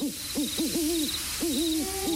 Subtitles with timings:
[0.00, 1.08] うん、うん、うん、うん、
[1.40, 2.15] うん、うん、う、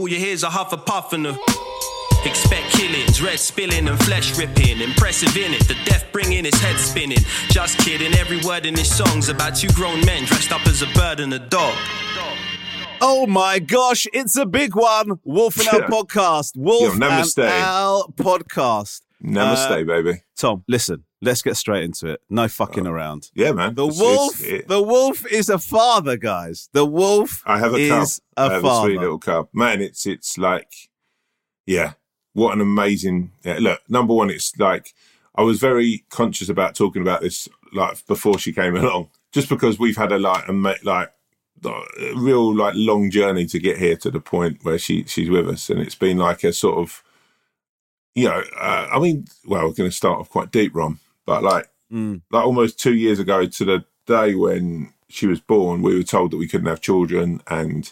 [0.00, 1.36] all you hear is a huff a puff and a.
[2.24, 4.80] Expect killings, red spilling and flesh ripping.
[4.80, 7.18] Impressive in it, the death bringing his head spinning.
[7.48, 10.86] Just kidding, every word in his song's about two grown men dressed up as a
[10.94, 11.74] bird and a dog.
[13.02, 15.18] Oh my gosh, it's a big one.
[15.24, 16.56] Wolf and Owl podcast.
[16.56, 17.46] Wolf Yo, and namaste.
[17.48, 19.00] Owl podcast.
[19.24, 20.22] Namaste, Uh, baby.
[20.36, 22.20] Tom, listen, let's get straight into it.
[22.30, 23.30] No fucking around.
[23.34, 23.74] Yeah, man.
[23.74, 26.68] The It's- wolf, it's- it- the wolf is a father, guys.
[26.72, 28.02] The wolf I have a cub.
[28.02, 29.48] is I a have a sweet little cub.
[29.52, 30.72] Man, it's it's like,
[31.66, 31.92] yeah,
[32.32, 33.32] what an amazing.
[33.44, 34.94] Yeah, look, number one, it's like
[35.34, 39.78] I was very conscious about talking about this like before she came along, just because
[39.78, 41.12] we've had a like a like
[41.62, 41.82] a
[42.16, 45.68] real like long journey to get here to the point where she she's with us,
[45.68, 47.02] and it's been like a sort of,
[48.14, 51.42] you know, uh, I mean, well, we're going to start off quite deep, Rom, but
[51.42, 52.22] like Mm.
[52.30, 56.30] like almost two years ago to the day when she was born, we were told
[56.30, 57.90] that we couldn't have children, and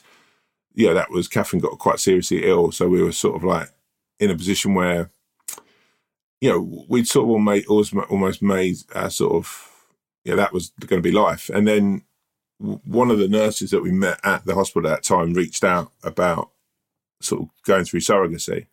[0.72, 3.70] yeah, that was Catherine got quite seriously ill, so we were sort of like
[4.20, 5.10] in a position where,
[6.40, 9.68] you know, we'd sort of made, almost, made our sort of,
[10.24, 12.02] yeah, that was going to be life, and then
[12.58, 15.90] one of the nurses that we met at the hospital at that time reached out
[16.04, 16.50] about
[17.20, 18.66] sort of going through surrogacy.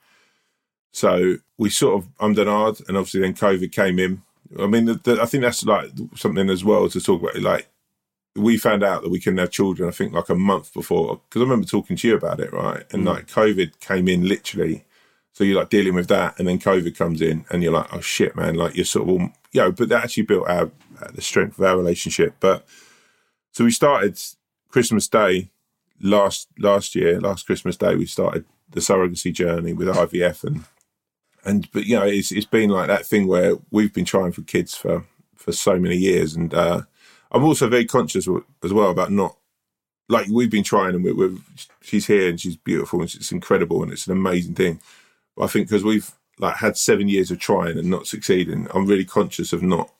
[0.93, 4.21] So we sort of ummed and ahed, and obviously then COVID came in.
[4.59, 7.39] I mean, the, the, I think that's like something as well to talk about.
[7.41, 7.67] Like,
[8.35, 11.41] we found out that we couldn't have children, I think, like a month before, because
[11.41, 12.83] I remember talking to you about it, right?
[12.91, 14.85] And like, COVID came in literally.
[15.33, 17.99] So you're like dealing with that, and then COVID comes in, and you're like, oh
[17.99, 18.55] shit, man!
[18.55, 21.59] Like you're sort of, all, you know, but that actually built our uh, the strength
[21.59, 22.35] of our relationship.
[22.39, 22.65] But
[23.51, 24.17] so we started
[24.69, 25.51] Christmas Day
[26.01, 30.63] last last year, last Christmas Day, we started the surrogacy journey with IVF, and
[31.45, 34.41] and but you know, it's it's been like that thing where we've been trying for
[34.41, 36.81] kids for for so many years, and uh,
[37.31, 38.27] I'm also very conscious
[38.63, 39.37] as well about not
[40.09, 41.37] like we've been trying, and we're, we're
[41.81, 44.79] she's here and she's beautiful and it's incredible and it's an amazing thing.
[45.35, 48.87] But I think because we've like had seven years of trying and not succeeding, I'm
[48.87, 49.91] really conscious of not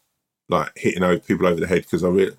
[0.49, 2.35] like hitting over people over the head because I really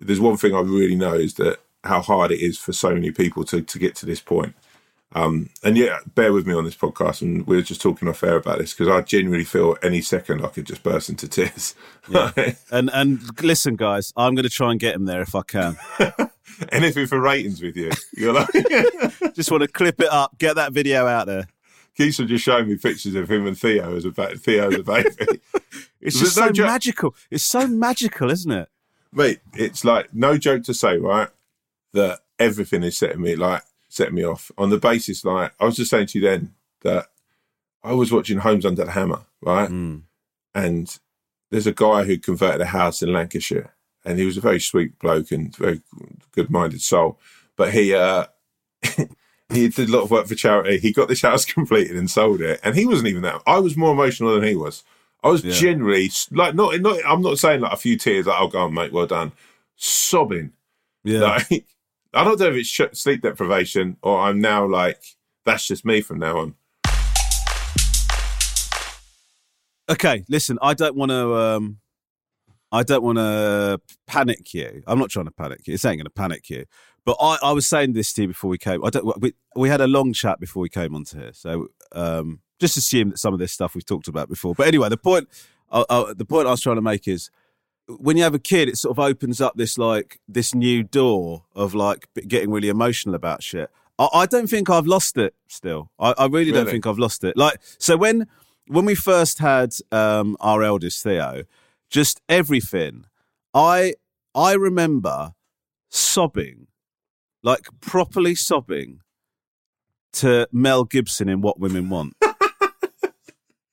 [0.00, 3.10] there's one thing I really know is that how hard it is for so many
[3.10, 4.54] people to to get to this point.
[5.14, 8.22] Um, and yeah, bear with me on this podcast, and we are just talking off
[8.24, 11.74] air about this because I genuinely feel any second I could just burst into tears.
[12.70, 15.76] And and listen, guys, I'm going to try and get him there if I can.
[16.70, 17.90] Anything for ratings with you.
[18.16, 18.48] You're like,
[19.34, 21.48] Just want to clip it up, get that video out there.
[21.96, 24.82] Keith just showing me pictures of him and Theo as a ba- Theo as a
[24.82, 25.40] baby.
[26.00, 26.66] It's just no so joke.
[26.66, 27.14] magical.
[27.30, 28.68] It's so magical, isn't it?
[29.12, 31.28] Mate, it's like no joke to say, right?
[31.92, 35.76] That everything is setting me like setting me off on the basis like I was
[35.76, 37.06] just saying to you then that
[37.82, 39.68] I was watching Homes Under the Hammer, right?
[39.70, 40.02] Mm.
[40.54, 40.98] And
[41.50, 43.72] there's a guy who converted a house in Lancashire,
[44.04, 45.80] and he was a very sweet bloke and very
[46.32, 47.18] good-minded soul.
[47.56, 48.26] But he uh
[49.52, 50.78] he did a lot of work for charity.
[50.78, 53.40] He got this house completed and sold it, and he wasn't even that.
[53.46, 54.82] I was more emotional than he was.
[55.22, 55.52] I was Yeah.
[55.54, 56.98] generally like not not.
[57.06, 58.26] I'm not saying like a few tears.
[58.26, 59.32] Like, oh, go on, mate, well done.
[59.76, 60.52] Sobbing.
[61.04, 61.20] Yeah.
[61.50, 61.66] Like
[62.16, 65.02] I don't know if it's sh- sleep deprivation or I'm now like
[65.44, 66.54] that's just me from now on.
[69.90, 71.34] Okay, listen, I don't want to.
[71.34, 71.78] Um,
[72.72, 74.82] I don't want to panic you.
[74.86, 75.74] I'm not trying to panic you.
[75.74, 76.64] It's ain't going to panic you.
[77.04, 78.82] But I, I was saying this to you before we came.
[78.82, 79.20] I don't.
[79.20, 83.10] We, we had a long chat before we came onto here, so um, just assume
[83.10, 84.54] that some of this stuff we've talked about before.
[84.54, 85.28] But anyway, the point,
[85.70, 87.30] uh, uh, the point I was trying to make is
[87.88, 91.44] when you have a kid, it sort of opens up this like this new door
[91.54, 93.70] of like getting really emotional about shit.
[93.98, 95.34] I, I don't think I've lost it.
[95.48, 97.36] Still, I, I really, don't think I've lost it.
[97.36, 98.26] Like so when
[98.68, 101.44] when we first had um, our eldest Theo,
[101.90, 103.06] just everything.
[103.54, 103.94] I
[104.34, 105.32] I remember
[105.88, 106.66] sobbing,
[107.42, 109.00] like properly sobbing,
[110.14, 112.14] to Mel Gibson in What Women Want.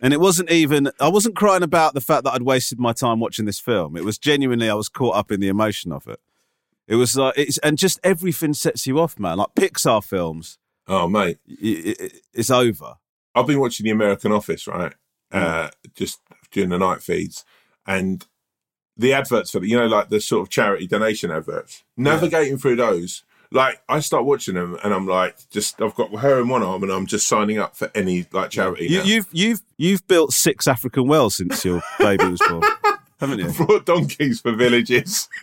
[0.03, 3.21] And it wasn't even, I wasn't crying about the fact that I'd wasted my time
[3.21, 3.95] watching this film.
[3.95, 6.19] It was genuinely, I was caught up in the emotion of it.
[6.87, 9.37] It was like, it's, and just everything sets you off, man.
[9.37, 11.37] Like Pixar films, Oh, mate.
[11.49, 12.95] i i it's over.
[13.33, 14.93] I've been watching The American Office, right?
[15.31, 16.19] Uh, just
[16.51, 17.45] during the night feeds.
[17.87, 18.27] And
[18.97, 22.75] the adverts for the, you know, like the sort of charity donation adverts, navigating through
[22.75, 23.23] those,
[23.53, 26.83] like I start watching them and I'm like, just I've got her in one arm
[26.83, 28.87] and I'm just signing up for any like charity.
[28.87, 29.03] You, now.
[29.03, 32.63] you've you've you've built six African wells since your baby was born,
[33.19, 33.51] haven't you?
[33.51, 35.29] brought donkeys for villages.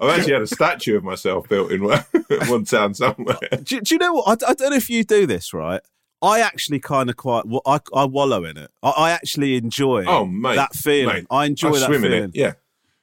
[0.00, 2.04] I've actually had a statue of myself built in one,
[2.46, 3.36] one town somewhere.
[3.64, 4.44] Do, do you know what?
[4.44, 5.80] I, I don't know if you do this, right?
[6.22, 7.44] I actually kind of quite.
[7.66, 8.70] I, I wallow in it.
[8.80, 10.04] I, I actually enjoy.
[10.06, 11.14] Oh, mate, that feeling.
[11.14, 12.24] mate, I enjoy I that feeling.
[12.24, 12.30] it.
[12.34, 12.52] Yeah,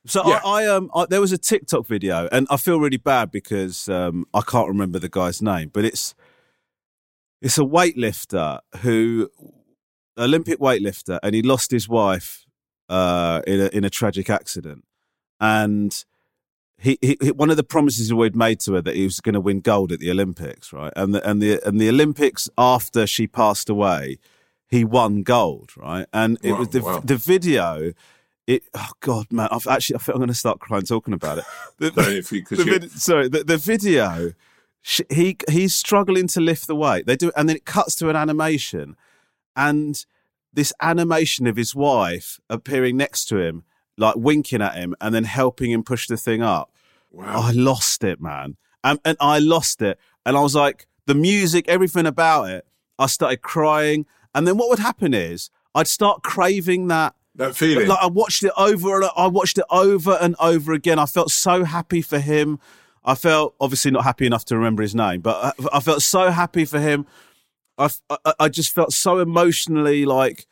[0.06, 0.40] So Yeah.
[0.44, 3.90] I, I um I, there was a TikTok video, and I feel really bad because
[3.90, 6.13] um I can't remember the guy's name, but it's
[7.42, 9.30] it's a weightlifter who
[10.18, 12.46] Olympic weightlifter, and he lost his wife
[12.90, 14.84] uh in a in a tragic accident,
[15.40, 16.06] and.
[16.78, 19.34] He, he, he- one of the promises he'd made to her that he was going
[19.34, 20.92] to win gold at the Olympics, right?
[20.98, 24.18] And the and the and the Olympics after she passed away,
[24.68, 26.06] he won gold, right?
[26.12, 27.00] And it Wow, was the wow.
[27.00, 27.94] the video.
[28.47, 29.47] It oh god, man!
[29.51, 31.45] I've actually I think I'm going to start crying talking about it.
[31.80, 34.33] The, Don't if you, the vid- sorry, the, the video.
[34.81, 37.06] sh- He he's struggling to lift the weight.
[37.07, 38.95] They do, and then it cuts to an animation,
[39.56, 40.06] and
[40.53, 43.63] this animation of his wife appearing next to him,
[43.97, 46.71] like winking at him, and then helping him push the thing up.
[47.12, 47.42] wow.
[47.42, 48.56] I lost it, man.
[48.83, 50.00] Um, and I lost it.
[50.25, 52.65] And I was like, the music, everything about it,
[53.00, 54.06] I started crying.
[54.33, 57.15] And then what would happen is I'd start craving that.
[57.35, 57.87] That feeling.
[57.87, 60.99] Like I watched it over and I watched it over and over again.
[60.99, 62.59] I felt so happy for him.
[63.03, 66.31] I felt obviously not happy enough to remember his name, but I, I felt so
[66.31, 67.05] happy for him.
[67.77, 70.47] I, I, I just felt so emotionally like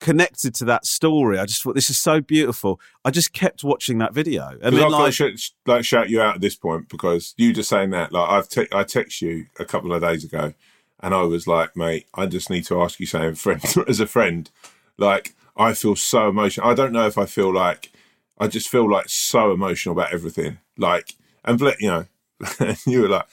[0.00, 1.38] connected to that story.
[1.38, 2.80] I just thought this is so beautiful.
[3.04, 6.20] I just kept watching that video, and Because then I've like, sh- like shout you
[6.20, 9.46] out at this point because you just saying that like I've te- I text you
[9.58, 10.54] a couple of days ago,
[11.00, 14.06] and I was like, mate, I just need to ask you something, friend, as a
[14.06, 14.50] friend.
[14.98, 16.68] Like I feel so emotional.
[16.68, 17.90] I don't know if I feel like
[18.38, 20.58] I just feel like so emotional about everything.
[20.76, 21.14] Like
[21.44, 22.06] and you know,
[22.86, 23.26] you were like.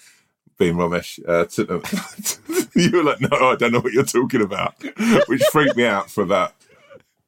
[0.59, 1.47] Being Romesh, uh,
[2.75, 4.75] you were like, "No, I don't know what you're talking about,"
[5.27, 6.53] which freaked me out for about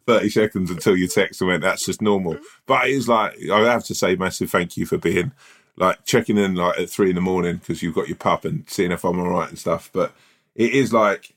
[0.07, 2.37] 30 seconds until you text and went, that's just normal.
[2.65, 5.31] But it is like, I have to say, massive thank you for being
[5.77, 8.63] like checking in like at three in the morning because you've got your pup and
[8.67, 9.89] seeing if I'm all right and stuff.
[9.91, 10.13] But
[10.53, 11.35] it is like,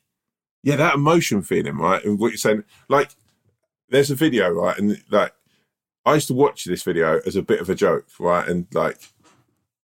[0.62, 2.04] yeah, that emotion feeling, right?
[2.04, 3.10] And what you're saying, like,
[3.90, 4.78] there's a video, right?
[4.78, 5.32] And like,
[6.04, 8.48] I used to watch this video as a bit of a joke, right?
[8.48, 8.98] And like,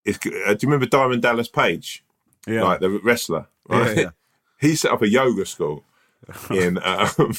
[0.06, 2.04] it's, uh, do you remember Diamond Dallas Page?
[2.48, 3.96] yeah, Like the wrestler, right?
[3.96, 4.10] Yeah, yeah.
[4.60, 5.84] he set up a yoga school
[6.50, 7.34] in um,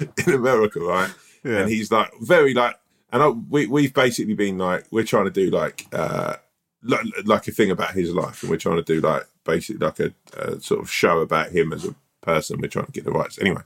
[0.26, 1.12] in America, right?
[1.44, 1.60] Yeah.
[1.60, 2.76] And he's like very like,
[3.12, 6.36] and I, we we've basically been like, we're trying to do like uh
[6.82, 10.00] like, like a thing about his life, and we're trying to do like basically like
[10.00, 12.60] a, a sort of show about him as a person.
[12.60, 13.62] We're trying to get the rights anyway.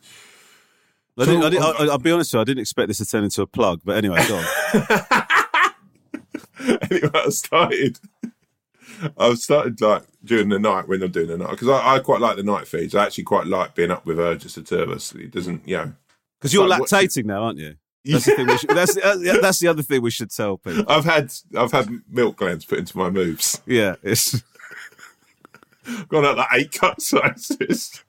[1.19, 3.07] I didn't, I didn't, I, I'll be honest with you, I didn't expect this to
[3.07, 4.45] turn into a plug, but anyway, go on.
[6.91, 7.99] anyway, I started.
[9.19, 12.21] I've started like during the night when I'm doing the night because I, I quite
[12.21, 12.95] like the night feeds.
[12.95, 15.15] I actually quite like being up with her just the two of us.
[15.15, 15.93] It doesn't, you know.
[16.39, 17.77] Because you're Like, lactating now, aren't you?
[18.07, 18.47] That's the thing.
[18.47, 20.85] We should, that's uh, that's the other thing we should tell people.
[20.87, 23.61] I've had I've had milk glands put into my moves.
[23.67, 24.45] Yeah, it's
[26.09, 28.05] Gone out like eight cut sizes.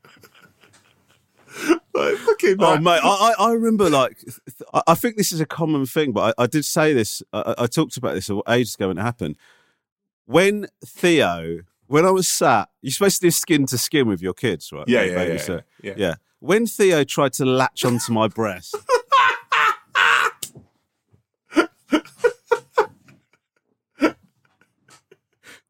[1.97, 4.23] Like fucking oh mate, I, I I remember like
[4.73, 7.21] I I think this is a common thing, but I, I did say this.
[7.33, 9.37] I, I talked about this ages ago when it happened.
[10.25, 14.33] When Theo, when I was sat, you're supposed to do skin to skin with your
[14.33, 14.87] kids, right?
[14.87, 15.93] Yeah, yeah, yeah, yeah.
[15.95, 16.15] yeah.
[16.39, 18.75] When Theo tried to latch onto my breast.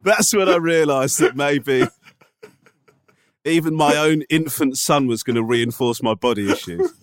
[0.01, 1.85] That's when I realised that maybe
[3.47, 6.91] even my own infant son was going to reinforce my body issues.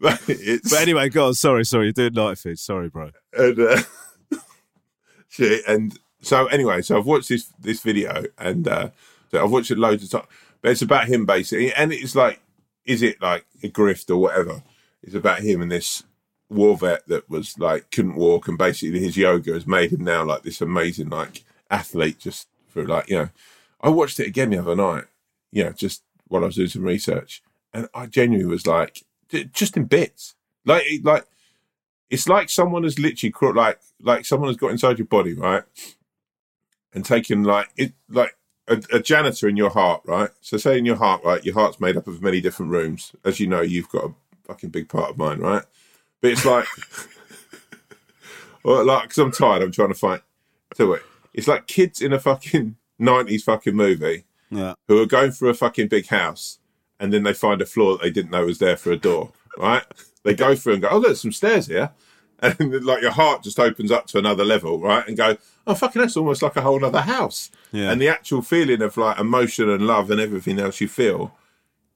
[0.00, 1.34] it's, But anyway, go on.
[1.34, 1.86] Sorry, sorry.
[1.86, 2.58] You're doing night feed.
[2.58, 3.10] Sorry, bro.
[3.32, 3.82] and uh,
[5.28, 5.62] shit.
[5.66, 8.90] And so anyway, so I've watched this this video, and uh,
[9.30, 10.26] so I've watched it loads of times.
[10.62, 12.40] But it's about him basically, and it's like,
[12.84, 14.62] is it like a grift or whatever?
[15.02, 16.02] It's about him and this
[16.50, 20.24] war vet that was like couldn't walk, and basically his yoga has made him now
[20.24, 22.18] like this amazing like athlete.
[22.18, 23.28] Just for like you know,
[23.80, 25.04] I watched it again the other night.
[25.52, 29.02] You know, just while I was doing some research, and I genuinely was like,
[29.52, 30.34] just in bits,
[30.64, 31.26] like like
[32.08, 35.62] it's like someone has literally cro- like like someone has got inside your body, right,
[36.92, 38.36] and taken like it like
[38.68, 40.30] a, a janitor in your heart, right.
[40.40, 43.12] So say in your heart, right, your heart's made up of many different rooms.
[43.24, 45.64] As you know, you've got a fucking big part of mine, right.
[46.20, 46.66] But it's like,
[48.64, 50.22] well, like because I'm tired, I'm trying to fight.
[50.76, 51.02] to it.
[51.32, 54.74] It's like kids in a fucking nineties fucking movie Yeah.
[54.88, 56.58] who are going through a fucking big house
[56.98, 59.32] and then they find a floor that they didn't know was there for a door,
[59.58, 59.84] right?
[60.22, 61.90] They go through and go, oh, there's some stairs here.
[62.42, 65.06] and like your heart just opens up to another level, right?
[65.06, 67.50] And go, oh fucking, that's almost like a whole other house.
[67.72, 67.90] Yeah.
[67.90, 71.34] And the actual feeling of like emotion and love and everything else you feel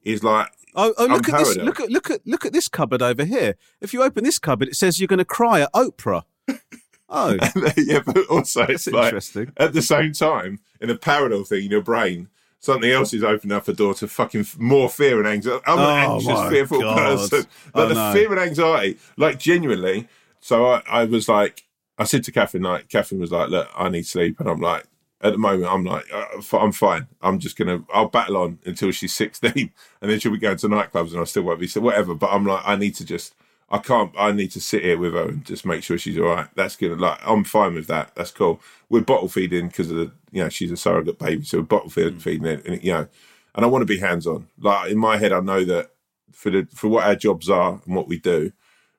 [0.03, 1.55] is like Oh, oh look at this!
[1.55, 3.55] Look at look at look at this cupboard over here.
[3.79, 6.23] If you open this cupboard, it says you're going to cry at Oprah.
[7.07, 7.37] Oh,
[7.77, 9.51] yeah, but also that's it's like interesting.
[9.57, 12.29] at the same time in a parallel thing in your brain.
[12.59, 15.61] Something else is opening up a door to fucking more fear and anxiety.
[15.67, 16.97] I'm an Oh, anxious, fearful God.
[16.97, 18.13] person, but I the know.
[18.13, 20.07] fear and anxiety, like genuinely.
[20.39, 21.63] So I, I was like,
[21.99, 24.85] I said to Catherine, like, Catherine was like, "Look, I need sleep," and I'm like,
[25.21, 27.07] at the moment, I'm like, uh, I'm fine.
[27.21, 29.51] I'm just gonna, I'll battle on until she's 16,
[30.01, 32.15] and then she'll be going to nightclubs, and I still won't be so whatever.
[32.15, 33.35] But I'm like, I need to just,
[33.75, 36.27] I can't, I need to sit here with her and just make sure she's all
[36.27, 36.47] right.
[36.55, 38.15] That's gonna, like, I'm fine with that.
[38.15, 38.61] That's cool.
[38.89, 41.89] We're bottle feeding because of the, you know, she's a surrogate baby, so we're bottle
[41.89, 42.21] feed, mm.
[42.21, 43.07] feeding it, and you know,
[43.53, 44.47] and I want to be hands on.
[44.57, 45.91] Like in my head, I know that
[46.31, 48.53] for the for what our jobs are and what we do,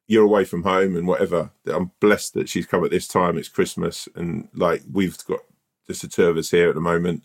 [0.09, 1.53] you're away from home and whatever.
[1.67, 3.39] I'm blessed that she's come at this time.
[3.39, 5.41] It's Christmas, and like we've got
[5.87, 7.23] just the two of us here at the moment.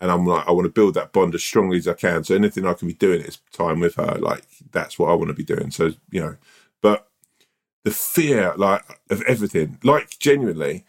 [0.00, 2.22] And I'm like, I want to build that bond as strongly as I can.
[2.22, 4.18] So anything I can be doing is time with her.
[4.20, 5.72] Like that's what I want to be doing.
[5.72, 6.36] So you know,
[6.82, 7.08] but
[7.84, 10.84] the fear, like of everything, like genuinely,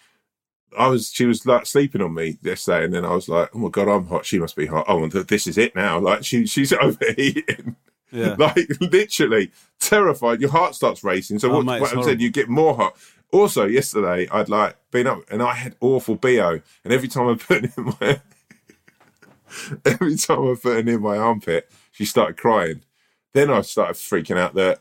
[0.77, 3.59] I was she was like sleeping on me yesterday, and then I was like, oh
[3.59, 4.25] my god, I'm hot.
[4.25, 4.85] She must be hot.
[4.87, 5.99] Oh, and th- this is it now.
[5.99, 7.75] Like she she's overheating.
[8.11, 8.35] Yeah.
[8.39, 10.41] like literally terrified.
[10.41, 11.39] Your heart starts racing.
[11.39, 12.95] So Oh, what, mate, what I'm saying, you get more hot.
[13.31, 17.35] Also, yesterday I'd like been up and I had awful bo, and every time I
[17.35, 18.21] put it in my
[19.85, 22.81] every time I put it in my armpit, she started crying.
[23.33, 24.79] Then I started freaking out that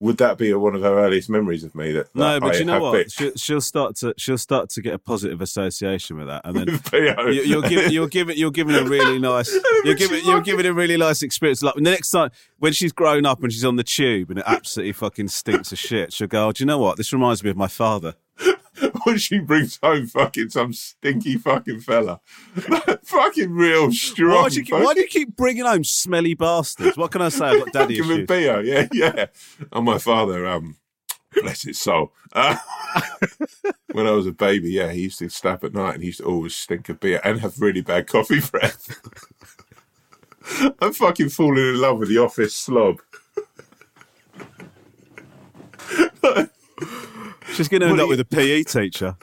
[0.00, 1.92] would that be one of her earliest memories of me?
[1.92, 3.10] That No, but I you know what?
[3.10, 6.68] She'll, she'll start to she'll start to get a positive association with that, and then
[6.92, 9.52] you, you're giving you're giving you're giving a really nice
[9.84, 11.62] you're giving you're giving a really nice experience.
[11.62, 14.44] Like the next time when she's grown up and she's on the tube and it
[14.46, 16.96] absolutely fucking stinks of shit, she'll go, "Oh, do you know what?
[16.96, 18.14] This reminds me of my father."
[19.04, 22.20] when she brings home fucking some stinky fucking fella,
[23.04, 24.42] fucking real strong.
[24.42, 26.96] Why do, you keep, why do you keep bringing home smelly bastards?
[26.96, 27.46] What can I say?
[27.46, 28.46] I've got daddy Fucking with issues.
[28.46, 29.26] Bio, yeah, yeah.
[29.72, 30.76] And my father, um,
[31.32, 32.12] bless his soul.
[32.32, 32.56] Uh,
[33.92, 36.20] when I was a baby, yeah, he used to stap at night and he used
[36.20, 39.00] to always stink of beer and have really bad coffee breath.
[40.80, 43.00] I'm fucking falling in love with the office slob.
[47.54, 49.16] She's going to end up with a PE teacher.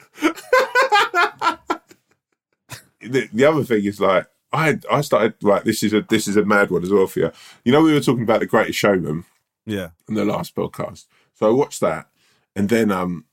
[3.00, 6.36] the, the other thing is like I I started like This is a this is
[6.36, 7.32] a mad one as well for you.
[7.64, 9.24] You know we were talking about the Greatest Showman
[9.64, 9.90] Yeah.
[10.08, 12.08] in the last podcast, so I watched that,
[12.54, 13.24] and then um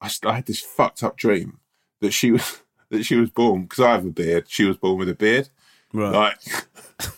[0.00, 1.58] I, I had this fucked up dream
[2.00, 4.44] that she was that she was born because I have a beard.
[4.48, 5.48] She was born with a beard.
[5.92, 6.12] Right.
[6.12, 6.38] Like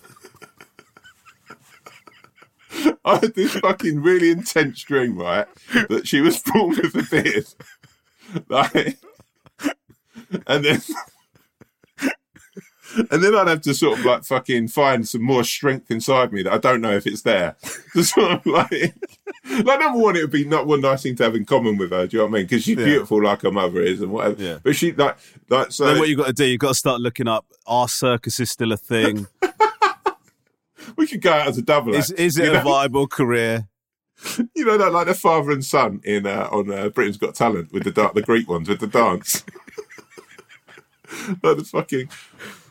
[3.11, 5.47] I had this fucking really intense dream, right?
[5.89, 7.47] That she was born with a beard.
[8.49, 8.97] Like
[10.47, 10.81] and then
[13.11, 16.43] and then I'd have to sort of like fucking find some more strength inside me
[16.43, 17.57] that I don't know if it's there.
[17.95, 21.25] To sort of like, like number one, it would be not one nice thing to
[21.25, 22.07] have in common with her.
[22.07, 22.47] Do you know what I mean?
[22.47, 22.85] Because she's Yeah.
[22.85, 24.41] beautiful like her mother is and whatever.
[24.41, 24.59] Yeah.
[24.63, 25.17] But she like
[25.49, 25.87] like so.
[25.87, 26.45] then what you got to do?
[26.45, 27.45] You've got to start looking up.
[27.67, 29.27] Are circuses still a thing?
[31.11, 31.95] could go out as a double.
[31.95, 32.63] is act, is it a know?
[32.63, 33.69] viable career?
[34.55, 37.73] You know, like, like the father and son in uh, on uh, Britain's Got Talent
[37.73, 39.45] with the da- the Greek ones with the dance,
[41.43, 42.11] like the fucking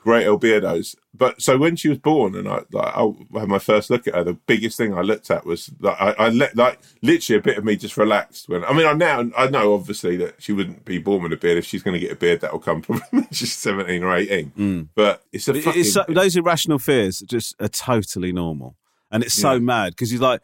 [0.04, 0.96] great old beardos.
[1.14, 4.16] But so when she was born, and I like I had my first look at
[4.16, 7.42] her, the biggest thing I looked at was like I, I let like literally a
[7.42, 10.54] bit of me just relaxed when I mean I now I know obviously that she
[10.54, 12.60] wouldn't be born with a beard if she's going to get a beard that will
[12.60, 14.52] come from when she's seventeen or eighteen.
[14.58, 14.88] Mm.
[14.96, 18.76] But it's a fucking it's so, those irrational fears just are totally normal,
[19.12, 19.60] and it's so Yeah.
[19.60, 20.42] mad because you're like,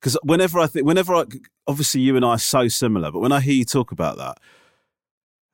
[0.00, 1.24] because whenever I think, whenever I,
[1.66, 4.38] obviously you and I are so similar, but when I hear you talk about that,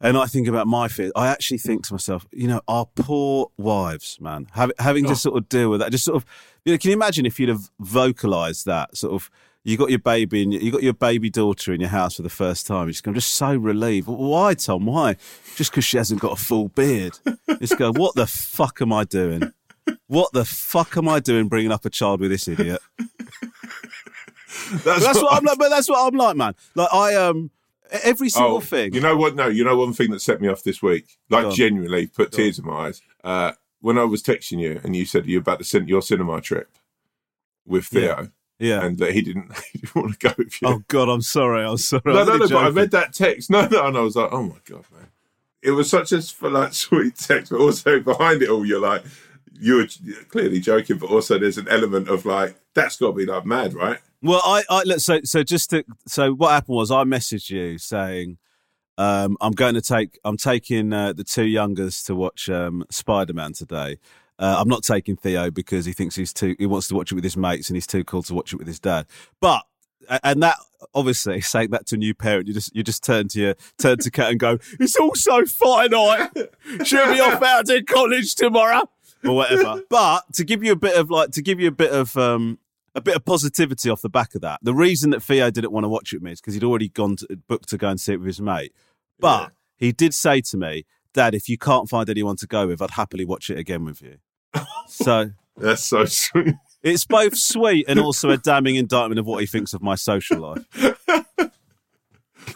[0.00, 3.50] and I think about my fears, I actually think to myself, you know, our poor
[3.59, 5.11] wives, man, have, having Oh.
[5.11, 6.25] to sort of deal with that, just sort of,
[6.64, 9.30] you know, can you imagine if you'd have vocalized that sort of.
[9.62, 12.30] You got your baby and you got your baby daughter in your house for the
[12.30, 12.87] first time.
[12.87, 14.09] You just go, I'm just so relieved.
[14.09, 14.87] Why, Tom?
[14.87, 15.16] Why?
[15.54, 17.19] Just because she hasn't got a full beard.
[17.61, 19.52] Just go, what the fuck am I doing?
[20.07, 22.80] What the fuck am I doing bringing up a child with this idiot?
[22.97, 23.11] But
[25.00, 25.59] that's what I'm like.
[25.59, 26.54] But that's what I'm like, man.
[26.75, 27.50] Like I um,
[28.02, 28.90] every single thing.
[28.92, 29.35] Oh, You know what?
[29.37, 31.54] No, you know one thing that set me off this week, Go like on.
[31.54, 33.02] genuinely put tears in my eyes.
[33.23, 36.40] Uh, when I was texting you and you said you're about to send your cinema
[36.40, 36.68] trip
[37.66, 38.85] with Theo, yeah.
[38.85, 40.68] and that he didn't, he didn't want to go with you.
[40.68, 41.64] oh God, I'm sorry.
[41.64, 42.02] I'm sorry.
[42.04, 42.49] no, no, no.
[42.49, 43.50] But I read that text.
[43.50, 45.09] No, no, and I was like, oh my god, man.
[45.62, 49.02] It was such a like sweet text, but also behind it all, you're like,
[49.52, 49.87] you were
[50.28, 53.75] clearly joking, but also there's an element of like, that's got to be like mad,
[53.75, 53.99] right?
[54.23, 57.79] Well, I, I look so so just to so what happened was I messaged you
[57.79, 58.39] saying
[58.99, 63.33] um, I'm going to take I'm taking uh, the two youngers to watch um, Spider
[63.33, 63.99] Man today.
[64.39, 67.15] Uh, I'm not taking Theo because he thinks he's too he wants to watch it
[67.15, 69.07] with his mates and he's too cool to watch it with his dad.
[69.41, 69.65] But
[70.23, 70.59] and that
[70.95, 73.99] obviously saying that to a new parent, you just you just turn to your turn
[73.99, 76.31] to Kat and go, "It's also finite.
[76.85, 78.89] She'll be off out to college tomorrow."
[79.25, 79.83] Or whatever.
[79.91, 82.59] But to give you a bit of like to give you a bit of um
[82.94, 84.61] a bit of positivity off the back of that.
[84.62, 86.88] The reason that Theo didn't want to watch it with me is because he'd already
[86.88, 88.73] gone to, booked to go and see it with his mate.
[89.18, 92.82] But he did say to me, "Dad, if you can't find anyone to go with,
[92.82, 94.16] I'd happily watch it again with you."
[94.88, 96.54] so That's so sweet.
[96.82, 100.40] it's both sweet and also a damning indictment of what he thinks of my social
[100.40, 100.64] life.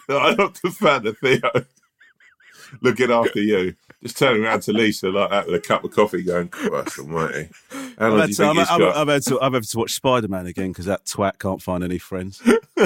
[0.09, 1.41] I love the fact that Theo
[2.81, 6.23] looking after you, just turning around to Lisa like that with a cup of coffee,
[6.23, 7.49] going, "Christ Almighty,
[7.99, 10.29] how I've, had to, I'm, I'm, got?" I'm had to, I'm had to watch Spider
[10.29, 12.39] Man again because that twat can't find any friends.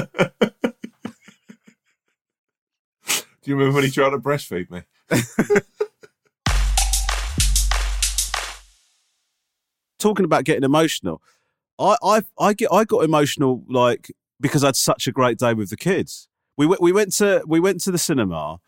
[3.42, 4.82] Do you remember when he tried to breastfeed me?
[9.99, 11.23] talking about getting emotional,
[11.78, 15.54] I I I get I got emotional like because I had such a great day
[15.54, 16.28] with the kids.
[16.56, 18.61] We went we went to we went to the cinema.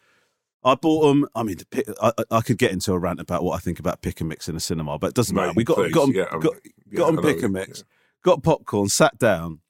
[0.62, 1.26] I bought them.
[1.34, 1.56] I mean,
[2.02, 4.48] I, I- could get into a rant about what I think about pick and mix
[4.48, 5.52] in a cinema, but it doesn't matter.
[5.56, 6.54] We got please, got 'em- yeah, um, got,
[6.90, 7.84] yeah, got 'em I know, pick and mix,
[8.22, 9.60] got popcorn, sat down.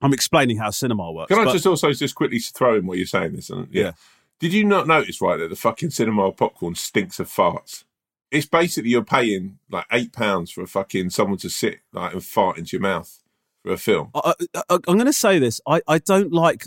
[0.00, 1.28] I'm explaining how cinema works.
[1.28, 3.34] Can I but- just also just quickly throw in what you're saying?
[3.36, 3.92] This Yeah.
[4.40, 7.84] Did you not notice right that the fucking cinema popcorn stinks of farts?
[8.30, 12.24] It's basically you're paying like eight pounds for a fucking someone to sit like and
[12.24, 13.20] fart into your mouth
[13.62, 14.10] for a film.
[14.14, 14.34] I,
[14.68, 15.60] I'm going to say this.
[15.66, 16.66] I, I don't like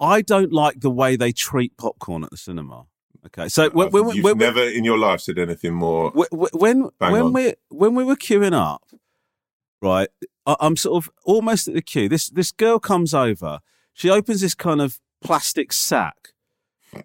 [0.00, 2.86] I don't like the way they treat popcorn at the cinema.
[3.26, 6.10] Okay, so when when, You've when, never in your life said anything more.
[6.10, 8.82] Wh- wh- when when we when we were queuing up,
[9.80, 10.08] right?
[10.44, 12.08] I, I'm sort of almost at the queue.
[12.08, 13.60] This this girl comes over.
[13.92, 16.32] She opens this kind of plastic sack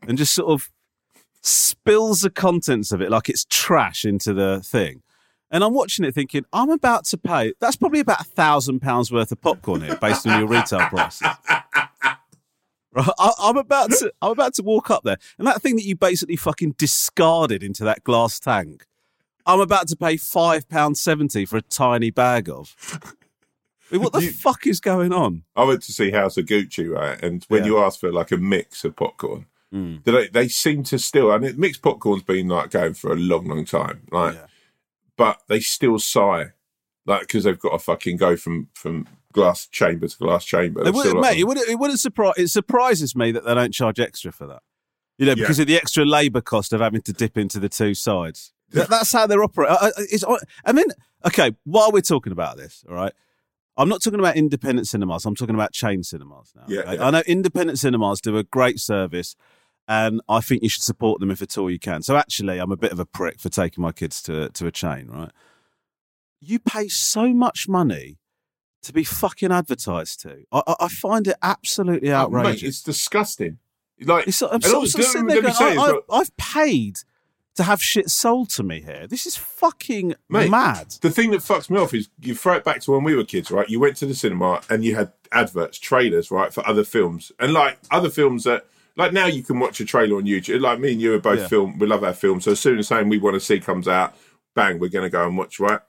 [0.07, 0.71] and just sort of
[1.41, 5.03] spills the contents of it like it's trash into the thing.
[5.49, 7.53] And I'm watching it thinking, I'm about to pay.
[7.61, 11.25] That's probably about a thousand pounds worth of popcorn here, based on your retail prices.
[12.97, 15.83] Right, I, I'm about to, I'm about to walk up there, and that thing that
[15.85, 18.85] you basically fucking discarded into that glass tank,
[19.45, 22.75] I'm about to pay five pound seventy for a tiny bag of.
[23.89, 25.43] I mean, what the You- fuck is going on?
[25.55, 27.21] I went to see House of Gucci, right?
[27.23, 27.67] And when Yeah.
[27.67, 30.03] you ask for like a mix of popcorn, Mm.
[30.05, 33.45] they, they seem to still, and it, mixed popcorn's been like going for a long,
[33.47, 34.45] long time, like, Yeah.
[35.17, 36.51] but they still sigh,
[37.05, 40.85] like because they've got to fucking go from from glass chamber to glass chamber.
[40.85, 43.53] It would, mate, like, it would it wouldn't um, surprise it surprises me that they
[43.53, 44.61] don't charge extra for that.
[45.17, 45.43] You know, Yeah.
[45.43, 48.53] because of the extra labour cost of having to dip into the two sides.
[48.71, 49.75] That, that's how they're operating.
[49.75, 50.87] I, uh, I- uh, it's, uh, I mean,
[51.25, 53.13] okay, while we're talking about this, all right,
[53.77, 55.25] I'm not talking about independent cinemas.
[55.25, 56.63] I'm talking about chain cinemas now.
[56.67, 56.95] Yeah, okay?
[56.95, 57.07] yeah.
[57.07, 59.35] I know independent cinemas do a great service,
[59.87, 62.01] and I think you should support them if at all you can.
[62.01, 64.71] So actually, I'm a bit of a prick for taking my kids to to a
[64.71, 65.31] chain, right?
[66.41, 68.17] You pay so much money
[68.87, 70.43] to be fucking advertised to.
[70.51, 72.61] I, I- I find it absolutely oh, outrageous.
[72.63, 73.59] mate, it's disgusting.
[74.01, 76.35] Like, It's, I'm sort, also, sort of sitting let there me going, I, I, I've
[76.37, 76.97] paid
[77.55, 79.07] to have shit sold to me here.
[79.07, 80.91] This is fucking Mate, mad.
[81.01, 83.23] The thing that fucks me off is you throw it back to when we were
[83.23, 83.67] kids, right?
[83.67, 87.53] You went to the cinema and you had adverts, trailers, right, for other films, and
[87.53, 90.61] like other films that, like now you can watch a trailer on YouTube.
[90.61, 91.47] Like me and you are both Yeah.
[91.47, 91.79] film.
[91.79, 94.15] We love our films, so as soon as something we want to see comes out,
[94.53, 95.79] bang, we're going to go and watch, right?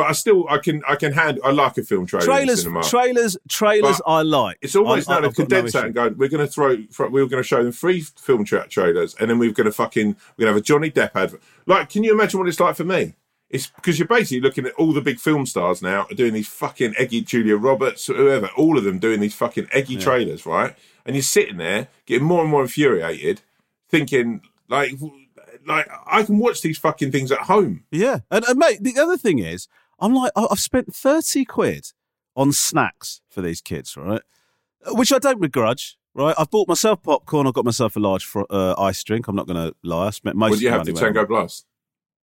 [0.00, 1.40] But I still, I can, I can hand.
[1.44, 2.82] I like a film trailer Trailers, cinema.
[2.82, 3.98] trailers, trailers.
[3.98, 4.56] But I like.
[4.62, 6.68] It's always I, now they've no that and going, we're going to throw,
[7.10, 9.72] we were going to show them three film tra- trailers, and then we're going to
[9.72, 11.42] fucking, we're going to have a Johnny Depp advert.
[11.66, 13.12] Like, can you imagine what it's like for me?
[13.50, 16.48] It's because you're basically looking at all the big film stars now are doing these
[16.48, 20.74] fucking eggy Julia Roberts, whoever, all of them doing these fucking eggy trailers, right?
[21.04, 23.42] And you're sitting there getting more and more infuriated,
[23.90, 24.94] thinking like,
[25.66, 27.84] like I can watch these fucking things at home.
[27.90, 29.68] Yeah, and, and mate, the other thing is,
[30.00, 31.86] I'm like, I've spent thirty quid
[32.36, 34.22] on snacks for these kids, right?
[34.92, 36.34] Which I don't begrudge, right?
[36.38, 37.46] I've bought myself popcorn.
[37.46, 39.28] I've got myself a large fr- uh, ice drink.
[39.28, 40.06] I'm not going to lie.
[40.06, 40.50] I spent most.
[40.50, 41.66] Would you have the Tango Blast?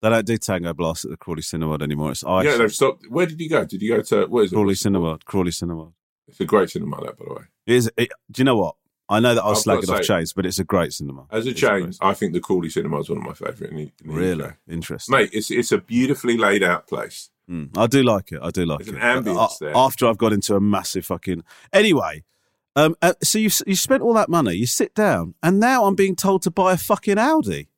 [0.02, 2.12] They don't do Tango Blast at the Crawley Cineworld anymore.
[2.12, 2.46] It's ice.
[2.46, 3.06] Yeah, they've stopped.
[3.10, 3.66] Where did you go?
[3.66, 4.56] Did you go to what is it?
[4.56, 5.26] Crawley Cineworld.
[5.26, 5.94] Crawley Cineworld.
[6.30, 7.42] It's a great cinema, that by the way.
[7.66, 7.92] It is.
[7.98, 8.76] It, do you know what?
[9.10, 11.26] I know that I was slagging to off chains, but it's a great cinema.
[11.32, 11.92] As a It's chain.
[12.00, 14.56] I think the Crawley Cinema is one of my favourite in the, in really UK.
[14.70, 15.16] interesting.
[15.16, 17.32] Mate, it's it's a beautifully laid out place.
[17.50, 18.40] Mm, I do like it.
[18.44, 19.02] I do like There's it.
[19.02, 19.72] an ambience Uh, there.
[19.76, 21.44] After I've got into a massive fucking.
[21.74, 22.24] Anyway,
[22.76, 24.54] um, uh, so you you spent all that money.
[24.54, 27.70] You sit down, and now I'm being told to buy a fucking Audi.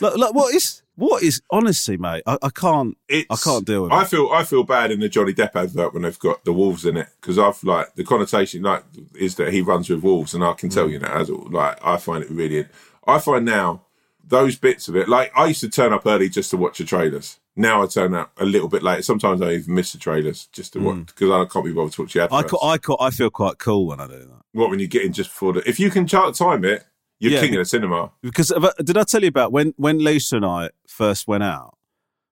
[0.00, 0.82] Like what is?
[0.96, 2.22] What is honestly, mate?
[2.26, 2.96] I, I can't.
[3.08, 4.08] It's, I can't deal with I it.
[4.08, 6.96] feel I feel bad in the Johnny Depp advert when they've got the wolves in
[6.96, 8.84] it because I've like the connotation like
[9.16, 10.74] is that he runs with wolves, and I can Mm.
[10.74, 12.66] tell you that as like I find it really.
[13.06, 13.82] I find now
[14.26, 16.84] those bits of it like I used to turn up early just to watch the
[16.84, 17.38] trailers.
[17.56, 19.04] Now I turn up a little bit late.
[19.04, 22.02] Sometimes I even miss the trailers just to watch because I can't be bothered to
[22.02, 22.22] watch the Mm.
[22.32, 22.50] I, adverts.
[22.52, 24.42] ca- I, ca- I feel quite cool when I do that.
[24.52, 26.84] what when you get in just before the if you can chart time it,
[27.18, 27.40] you're Yeah.
[27.40, 28.10] king of the cinema.
[28.22, 31.76] Because did I tell you about when when Lisa and I first went out,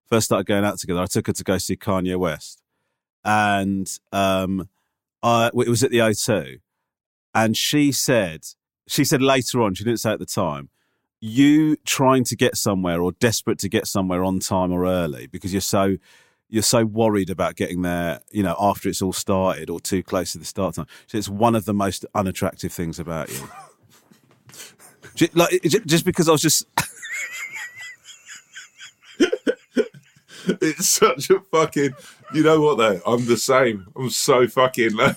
[0.08, 1.00] first started going out together?
[1.00, 2.62] I took her to go see Kanye West,
[3.24, 4.68] and um,
[5.22, 6.58] I it was at the O2,
[7.34, 8.44] and she said
[8.88, 10.68] she said later on she didn't say at the time.
[11.24, 15.52] You trying to get somewhere or desperate to get somewhere on time or early because
[15.54, 15.96] you're so
[16.48, 20.32] you're so worried about getting there, you know, after it's all started or too close
[20.32, 20.86] to the start time.
[21.06, 23.48] So it's one of the most unattractive things about you.
[25.34, 26.66] Like just because I was just
[30.60, 31.94] It's such a fucking.
[32.34, 33.00] You know what though?
[33.06, 33.86] I'm the same.
[33.94, 34.96] I'm so fucking.
[34.96, 35.16] Like,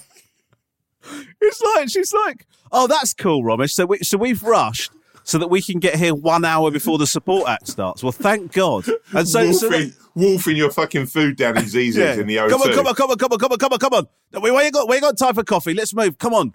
[1.42, 4.92] it's like she's like oh that's cool Romesh so we so we've rushed
[5.24, 8.52] so that we can get here one hour before the support act starts well thank
[8.54, 12.50] God and so, so wolfing, wolfing your fucking food down his easies in the O2.
[12.50, 14.52] come on come on come on come on come on come on come on we,
[14.52, 16.54] we ain't got we ain't got time for coffee let's move come on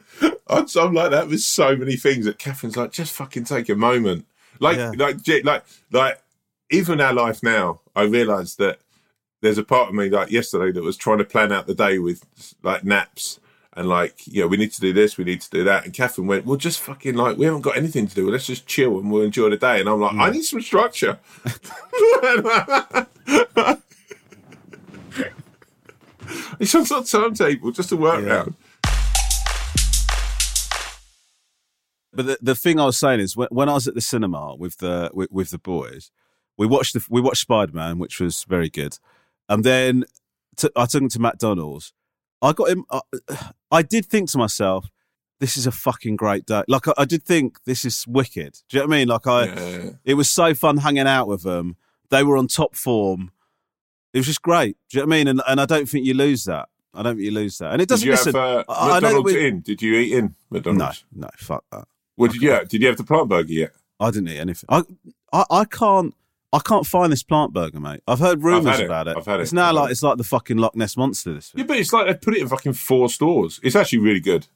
[0.51, 3.77] I'm, I'm like that with so many things that Catherine's like, just fucking take a
[3.77, 4.27] moment.
[4.59, 4.93] Like, Yeah.
[4.97, 6.21] like, like, like,
[6.71, 8.81] even our life now, I realised that
[9.41, 11.99] there's a part of me like yesterday that was trying to plan out the day
[11.99, 12.25] with
[12.63, 13.41] like naps
[13.75, 15.85] and like, you know, we need to do this, we need to do that.
[15.85, 18.31] And Catherine went, well, just fucking like, we haven't got anything to do.
[18.31, 19.81] Let's just chill and we'll enjoy the day.
[19.81, 20.35] And I'm like, I mm.
[20.35, 21.19] need some structure.
[26.61, 28.29] it's some sort of timetable just to work Yeah.
[28.29, 28.55] around.
[32.13, 34.55] But the, the thing I was saying is when, when I was at the cinema
[34.57, 36.11] with the with, with the boys,
[36.59, 38.99] we watched the, we watched Spider Man, which was very good,
[39.49, 40.05] and then
[40.57, 41.93] t- I took him to McDonald's.
[42.43, 42.85] I got him.
[42.91, 43.01] I,
[43.71, 44.89] I did think to myself,
[45.39, 48.59] "This is a fucking great day." Like I, I did think this is wicked.
[48.69, 49.09] Do you know what I mean?
[49.09, 49.91] Like I, Yeah.
[50.05, 51.77] it was so fun hanging out with them.
[52.11, 53.31] They were on top form.
[54.13, 54.77] It was just great.
[54.89, 55.29] Do you know what I mean?
[55.29, 56.69] And and I don't think you lose that.
[56.93, 57.71] I don't think you lose that.
[57.73, 58.35] And it Did doesn't you listen.
[58.35, 59.61] have uh, McDonald's we- in?
[59.61, 61.05] Did you eat in McDonald's?
[61.13, 61.87] no, no, fuck that.
[62.17, 62.69] What did you have?
[62.69, 63.73] Did you have the plant burger yet?
[63.99, 64.67] I didn't eat anything.
[64.69, 64.83] I,
[65.33, 66.15] I, I can't.
[66.53, 68.03] I can't find this plant burger, mate.
[68.09, 68.87] I've heard rumours had it.
[68.87, 69.17] about it.
[69.17, 69.45] I've had it.
[69.45, 71.33] It's now I've like it's like the fucking Loch Ness monster.
[71.35, 73.61] This Yeah, but it's like they put it in fucking four stores.
[73.63, 74.49] It's actually really good.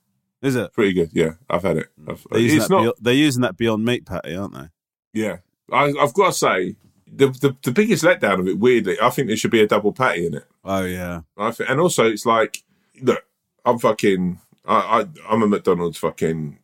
[0.43, 0.73] is it?
[0.73, 1.11] Pretty good.
[1.13, 1.89] Yeah, I've had it.
[2.01, 2.11] Mm.
[2.13, 2.81] I've, They're using, it's that not.
[2.83, 4.69] Beyond, they're using that Beyond Meat patty, aren't they?
[5.13, 5.37] Yeah,
[5.73, 9.29] I, I've got to say, the, the the biggest letdown of it, weirdly, I think
[9.29, 10.45] there should be a double patty in it.
[10.65, 11.21] Oh yeah.
[11.39, 12.65] I think, and also it's like,
[13.01, 13.25] look,
[13.65, 16.59] I'm fucking, I, I I'm a McDonald's fucking,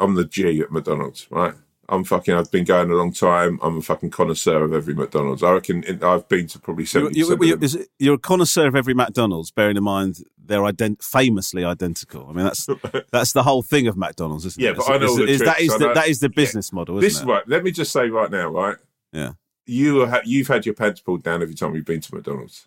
[0.00, 1.54] I'm the G at McDonald's, right?
[1.90, 2.34] I'm fucking.
[2.34, 3.58] I've been going a long time.
[3.62, 5.42] I'm a fucking connoisseur of every McDonald's.
[5.42, 7.18] I reckon in, I've been to probably You're, seventy.
[7.18, 11.64] you're, you're, it- you're a connoisseur of every McDonald's, bearing in mind they're ident- famously
[11.64, 12.26] identical.
[12.28, 12.66] I mean, that's
[13.10, 14.72] that's the whole thing of McDonald's, isn't Yeah, it?
[14.72, 16.36] Yeah, but I know Is- the is- that is the, that is the Yeah.
[16.36, 17.32] business model, this isn't is it?
[17.32, 17.48] right.
[17.48, 18.76] Let me just say right now, right?
[19.12, 19.32] Yeah.
[19.64, 22.66] You you've had your pants pulled down every time you've been to McDonald's.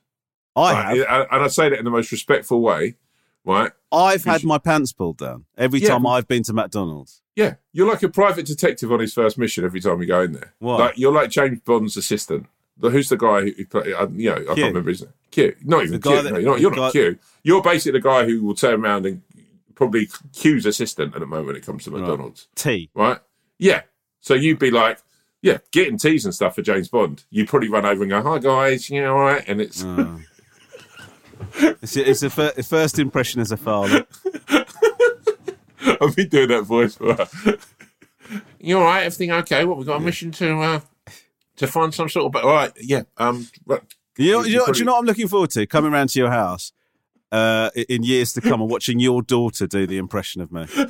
[0.56, 1.28] I Right, have.
[1.32, 2.96] and I say that in the most respectful way,
[3.46, 3.72] right?
[3.92, 7.22] I've had my pants pulled down every Yeah, time I've been to McDonald's.
[7.36, 10.34] Yeah, you're like a private detective on his first mission every time you go in
[10.34, 10.54] there.
[10.60, 10.78] Why?
[10.78, 12.48] Like you're like James Bond's assistant.
[12.80, 14.46] Who's the guy who, play, uh, you know, I Q.
[14.48, 15.14] can't remember his name.
[15.30, 15.56] Q.
[15.64, 16.22] Not even Q.
[16.24, 17.18] That, no, you're not, you're not Q.
[17.44, 19.22] You're basically the guy who will turn around and
[19.76, 22.90] probably Q's assistant at the moment when it comes to McDonald's, T.
[22.96, 23.20] right?
[23.60, 23.82] Yeah.
[24.20, 25.00] So you'd be like,
[25.44, 27.24] yeah, getting teas and stuff for James Bond.
[27.30, 30.20] You'd probably run over and go, "Hi guys, you know, all right?" And it's Oh.
[31.82, 34.06] It's a, it's a fir- first impression as a father.
[36.02, 37.16] I've been doing that voice for.
[38.60, 39.04] you all right?
[39.04, 39.66] Everything okay?
[39.66, 40.80] What we got a mission to uh,
[41.58, 42.44] to find some sort of.
[42.44, 43.04] All right, yeah.
[43.18, 43.82] Um, right.
[44.18, 45.66] You know, You you know, probably- do you know what I'm looking forward to?
[45.68, 46.72] Coming round to your house
[47.32, 50.66] uh, in years to come and watching your daughter do the impression of me.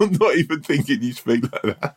[0.00, 1.96] I'm not even thinking you speak like that.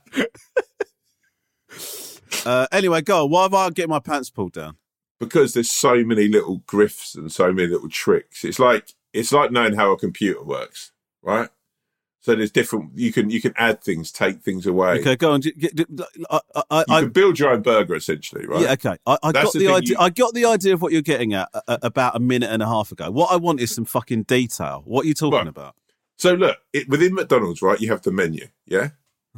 [2.45, 3.31] Uh, anyway, go on.
[3.31, 4.77] Why have I get my pants pulled down?
[5.19, 8.45] because there's so many little grifts and so many little tricks.
[8.45, 10.91] It's like it's like knowing how a computer works,
[11.23, 11.49] right?
[12.19, 12.91] So there's different.
[12.95, 14.99] You can you can add things, take things away.
[14.99, 15.41] Okay, go on.
[16.29, 18.61] I, I, I, You can build your own burger essentially, right?
[18.61, 18.97] yeah, okay.
[19.07, 19.95] I, I got the the, idea.
[19.97, 22.61] you- I got the idea of what you're getting at uh, about a minute and
[22.61, 23.09] a half ago.
[23.09, 24.83] What I want is some fucking detail.
[24.85, 25.47] What are you talking Right.
[25.47, 25.73] about?
[26.17, 28.89] So look, it, within McDonald's, right, you have the menu, yeah,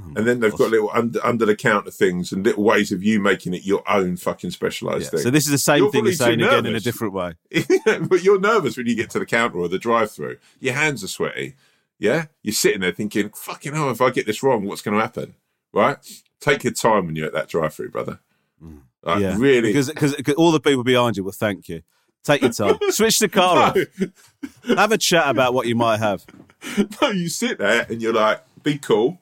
[0.02, 0.60] Oh, and then they've gosh.
[0.60, 3.84] got little under, under the counter things and little ways of you making it your
[3.90, 5.20] own fucking specialized Yeah, thing.
[5.20, 7.34] So this is the same You're thing you're saying again in a different way.
[8.02, 10.38] but you're nervous when you get to the counter or the drive-through.
[10.60, 11.56] Your hands are sweaty.
[11.98, 15.02] Yeah, you're sitting there thinking, "Fucking hell, if I get this wrong, what's going to
[15.02, 15.36] happen?"
[15.74, 15.98] Right?
[16.40, 18.20] Take your time when you're at that drive-through, brother.
[18.64, 18.84] Mm.
[19.04, 19.74] Like, yeah, really.
[19.74, 21.82] because because all the people behind you will thank you.
[22.24, 22.78] Take your time.
[22.90, 24.78] Switch the car no, off.
[24.78, 26.26] Have a chat about what you might have.
[27.02, 29.20] no, you sit there and you're like, "Be cool,"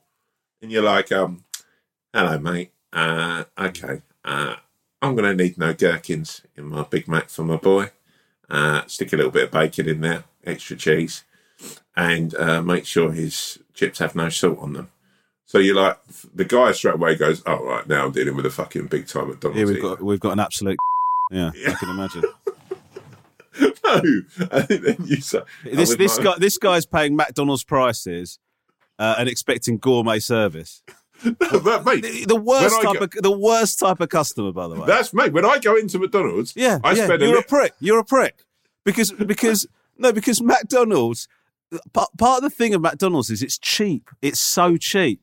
[0.61, 1.43] and you're like, "Um,
[2.13, 2.71] hello, mate.
[2.93, 4.01] Uh, okay.
[4.23, 4.55] Uh,
[5.01, 7.91] I'm going to need no gherkins in my Big Mac for my boy.
[8.49, 11.23] Uh, stick a little bit of bacon in there, extra cheese,
[11.95, 14.89] and uh, make sure his chips have no salt on them.
[15.45, 15.97] So you're like,
[16.33, 19.23] the guy straight away goes, "Oh right, now I'm dealing with a fucking big time
[19.23, 20.77] at McDonald's." Here we've eater." got we've got an absolute.
[21.29, 22.23] Yeah, I can imagine.
[23.59, 24.01] no,
[24.51, 28.39] and then you say, This this my- guy this guy's paying McDonald's prices
[28.99, 30.83] uh, and expecting gourmet service.
[31.23, 34.75] But, mate, The, the worst type go- of the worst type of customer, by the
[34.75, 34.85] way.
[34.85, 35.29] that's me.
[35.29, 37.05] When I go into McDonald's, yeah, I yeah.
[37.05, 37.73] spend You're a li- prick.
[37.79, 38.43] You're a prick
[38.85, 39.65] because because
[39.97, 41.27] no because McDonald's.
[41.91, 44.09] Part, part of the thing of McDonald's is it's cheap.
[44.21, 45.19] It's so cheap.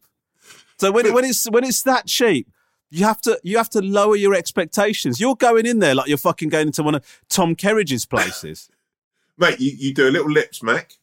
[0.80, 2.48] So when when it's when it's that cheap,
[2.90, 5.20] you have to you have to lower your expectations.
[5.20, 8.68] You're going in there like you're fucking going into one of Tom Kerridge's places.
[9.38, 10.94] mate, you, you do a little lip smack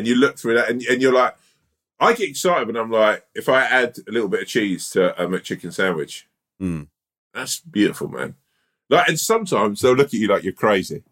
[0.00, 1.34] and you look through that and, and you're like,
[2.00, 5.14] I get excited when I'm like, if I add a little bit of cheese to
[5.22, 6.26] a McChicken sandwich,
[6.60, 6.88] Mm.
[7.32, 8.34] that's beautiful, man.
[8.88, 11.02] Like, and sometimes they'll look at you like you're crazy,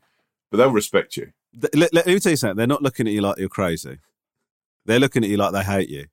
[0.50, 1.32] but they'll respect you.
[1.58, 2.56] Th- Let, let me tell you something.
[2.56, 3.98] They're not looking at you like you're crazy.
[4.84, 6.06] They're looking at you like they hate you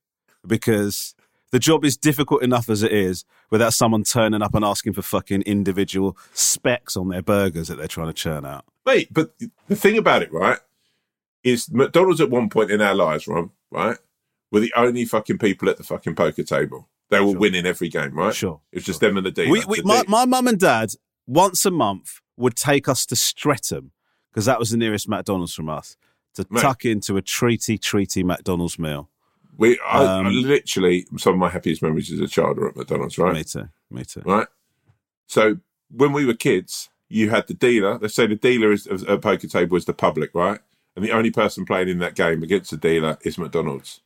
[0.45, 1.15] because
[1.51, 5.01] the job is difficult enough as it is without someone turning up and asking for
[5.01, 8.65] fucking individual specs on their burgers that they're trying to churn out.
[8.85, 9.33] Mate, but
[9.67, 10.59] the thing about it, right,
[11.45, 13.97] is McDonald's at one point in our lives, Ron, right,
[14.51, 16.89] were the only fucking people at the fucking poker table.
[17.09, 17.39] They were Sure.
[17.39, 18.33] winning every game, right?
[18.33, 19.51] Sure, It was just them and the dealer.
[19.51, 20.89] We, we, The my, my mum and dad
[21.27, 23.91] once a month would take us to Streatham
[24.31, 25.95] because that was the nearest McDonald's from us
[26.33, 26.61] to Mate.
[26.61, 29.09] tuck into a treaty, treaty McDonald's meal.
[29.55, 32.75] we, I, I um, literally, some of my happiest memories as a child are at
[32.75, 33.33] McDonald's, right?
[33.35, 33.69] Me too.
[33.91, 34.21] Me too.
[34.25, 34.47] right?
[35.27, 35.57] So
[35.91, 37.99] when we were kids, you had the dealer.
[38.01, 40.59] Let's say the dealer is at a poker table is the public, right?
[40.95, 44.01] And the only person playing in that game against the dealer is McDonald's.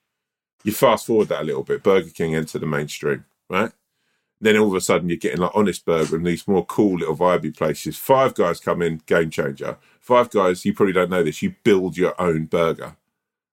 [0.63, 1.83] You fast forward that a little bit.
[1.83, 3.71] Burger King enter the mainstream, right?
[4.41, 7.15] Then all of a sudden you're getting like Honest Burger and these more cool little
[7.15, 7.97] vibey places.
[7.97, 9.77] Five Guys come in, game changer.
[9.99, 11.41] Five Guys, you probably don't know this.
[11.41, 12.95] You build your own burger.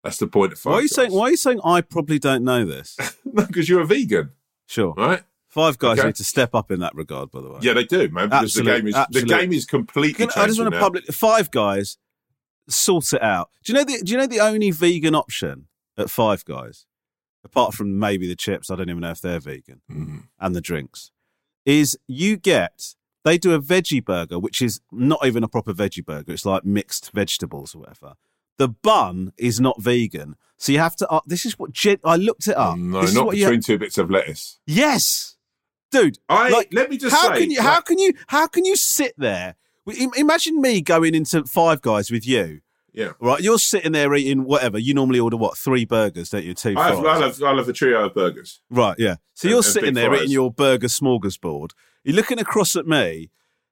[0.03, 0.95] That's the point of Five Why are you Guys.
[0.95, 1.13] saying?
[1.13, 2.97] Why are you saying I probably don't know this?
[3.25, 4.31] No, because you're a vegan,
[4.67, 4.95] Sure.
[4.97, 5.23] right?
[5.49, 6.09] Five guys Okay.
[6.09, 7.59] need to step up in that regard, by the way.
[7.61, 8.31] Yeah, they do, man.
[8.31, 9.29] Because the game is absolute.
[9.29, 10.27] the game is completely.
[10.37, 11.99] I just want to public Five Guys
[12.69, 13.51] sort it out.
[13.65, 15.67] Do you know the Do you know the only vegan option
[15.99, 16.87] at Five Guys,
[17.45, 18.71] apart from maybe the chips?
[18.71, 20.25] I don't even know if they're vegan Mm.
[20.41, 21.11] and the drinks.
[21.65, 26.05] Is you get they do a veggie burger, which is not even a proper veggie
[26.05, 26.33] burger.
[26.33, 28.15] It's like mixed vegetables or whatever.
[28.59, 31.09] The bun is not vegan, so you have to.
[31.09, 32.79] Uh, this is what gen- I looked it up.
[32.79, 34.59] no, This not between two bits of lettuce.
[34.67, 35.37] Yes,
[35.91, 36.19] dude.
[36.29, 37.59] I Like, let me just how say, can you?
[37.59, 38.13] like, How can you?
[38.29, 39.57] How can you sit there?
[39.95, 42.61] Im- Imagine me going into Five Guys with you.
[42.93, 44.79] yeah, Right, you're sitting there eating whatever.
[44.79, 46.55] You normally order what three burgers, don't you?
[46.55, 48.61] Two I I love, I love a trio of burgers.
[48.71, 49.17] Right, yeah.
[49.35, 50.21] So And- you're and sitting there fries.
[50.23, 51.73] eating your burger smorgasbord.
[52.05, 53.31] You're looking across at me,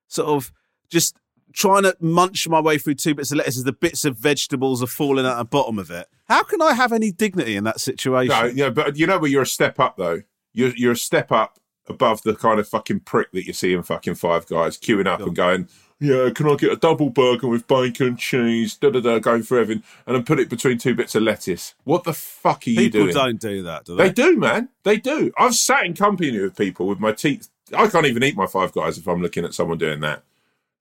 [0.08, 0.52] sort of
[0.90, 1.16] just
[1.52, 4.82] trying to munch my way through two bits of lettuce as the bits of vegetables
[4.82, 6.08] are falling out of the bottom of it.
[6.26, 8.34] How can I have any dignity in that situation?
[8.36, 10.22] No, yeah, but you know where you're a step up though.
[10.52, 13.82] You're you're a step up above the kind of fucking prick that you see in
[13.82, 15.68] fucking Five Guys queuing up and going,
[16.04, 19.58] yeah, can I get a double burger with bacon, cheese, da da da, going for
[19.58, 21.74] everything, and then put it between two bits of lettuce.
[21.84, 23.08] What the fuck are you People doing?
[23.08, 24.08] People don't do that, do they?
[24.08, 24.68] They do, man.
[24.82, 25.32] They do.
[25.38, 27.48] I've sat in company with people with my teeth.
[27.74, 30.22] I can't even eat my Five Guys if I'm looking at someone doing that.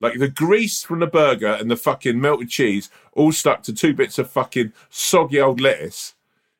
[0.00, 3.94] Like the grease from the burger and the fucking melted cheese all stuck to two
[3.94, 6.14] bits of fucking soggy old lettuce.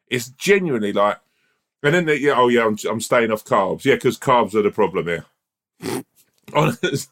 [0.08, 1.18] It's genuinely like,
[1.82, 3.84] and then they, yeah, oh yeah, I'm, I'm staying off carbs.
[3.84, 5.26] Yeah, because carbs are the problem here.
[6.54, 7.10] Honest.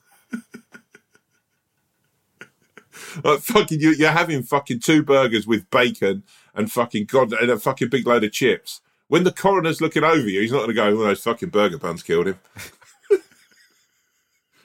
[3.24, 6.22] like fucking, you, you're having fucking two burgers with bacon
[6.54, 8.80] and fucking god and a fucking big load of chips.
[9.08, 11.78] When the coroner's looking over you, he's not going to go, "Well, those fucking burger
[11.78, 12.38] buns killed him."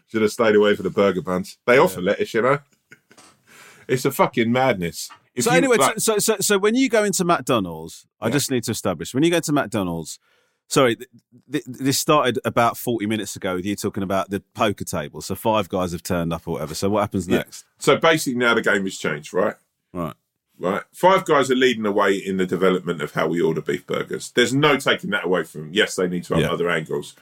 [0.10, 1.58] Should have stayed away from the burger buns.
[1.66, 2.60] They offer lettuce, you know.
[3.90, 5.10] It's a fucking madness.
[5.36, 8.50] If So you- anyway, like- so, so so when you go into McDonald's, I just
[8.50, 10.20] need to establish when you go to McDonald's.
[10.70, 11.10] Sorry, th-
[11.52, 15.22] th- this started about forty minutes ago with you talking about the poker table.
[15.22, 16.76] So five guys have turned up or whatever.
[16.76, 17.38] So what happens Yeah.
[17.38, 17.66] next?
[17.80, 19.56] so basically, now the game has changed, right?
[19.94, 20.14] Right.
[20.60, 20.84] right?
[20.92, 24.32] Five Guys are leading the way in the development of how we order beef burgers.
[24.36, 25.74] There's no taking that away from them.
[25.74, 26.52] Yes, they need to have Yeah.
[26.52, 27.16] other angles.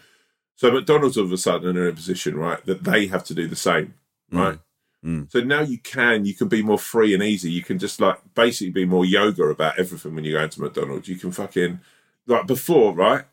[0.56, 3.34] So McDonald's all of a sudden are in a position, right, that they have to
[3.34, 3.94] do the same,
[4.32, 4.58] right?
[5.06, 5.30] Mm.
[5.32, 7.52] So now you can, you can be more free and easy.
[7.52, 11.08] You can just like basically be more yoga about everything when you go into McDonald's.
[11.10, 11.82] You can fucking
[12.26, 13.26] like before, right?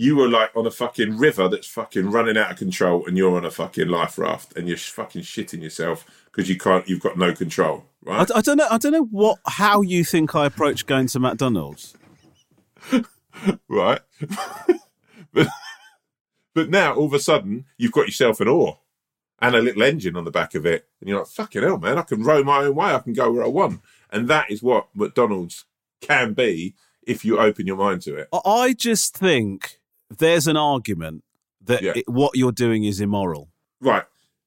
[0.00, 3.36] You were like on a fucking river that's fucking running out of control, and you're
[3.36, 7.18] on a fucking life raft, and you're fucking shitting yourself because you can't, you've got
[7.18, 8.30] no control, I, right?
[8.32, 8.68] I don't know.
[8.70, 11.96] I don't know what how you think I approach going to McDonald's.
[13.68, 14.00] right?
[15.32, 15.48] but,
[16.54, 18.78] but now all of a sudden you've got yourself an oar
[19.40, 21.98] and a little engine on the back of it, and you're like, "Fucking hell, man!
[21.98, 22.94] I can row my own way.
[22.94, 23.80] I can go where I want."
[24.12, 25.64] And that is what McDonald's
[26.00, 28.28] can be if you open your mind to it.
[28.32, 29.77] I- I just think
[30.16, 31.24] there's an argument
[31.64, 31.92] that Yeah.
[31.96, 33.48] it, what you're doing is immoral
[33.80, 34.04] Right?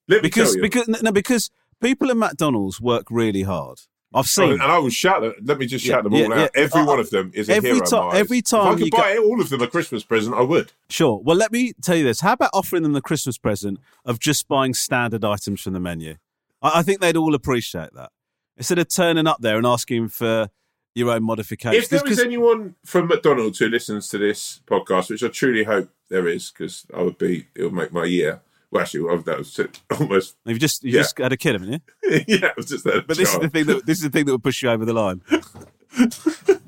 [0.08, 3.78] Because because no because people in McDonald's work really hard.
[4.14, 4.52] I've Oh, seen.
[4.52, 5.32] and I will shout them.
[5.42, 6.42] Let me just Yeah, shout them all yeah.
[6.44, 6.50] out.
[6.54, 7.80] Every Uh, one of them is a every hero.
[7.86, 8.14] ti- in my eyes.
[8.20, 10.42] every time if I could you go- buy all of them a Christmas present, I
[10.42, 10.72] would.
[10.90, 11.18] Sure.
[11.24, 12.20] Well, let me tell you this.
[12.20, 16.16] How about offering them the Christmas present of just buying standard items from the menu?
[16.60, 18.10] I, I think they'd all appreciate that.
[18.58, 20.50] Instead of turning up there and asking for
[20.94, 21.84] your own modifications.
[21.84, 25.90] If there is anyone from McDonald's who listens to this podcast, which I truly hope
[26.08, 28.40] there is, because I would be, it would make my year.
[28.70, 29.58] Well, actually, that was
[30.00, 31.00] almost, you've just you Yeah.
[31.02, 31.80] just had a kid, haven't you?
[32.26, 33.06] yeah, it was just that.
[33.06, 34.84] But this is the thing that this is the thing that would push you over
[34.84, 35.22] the line.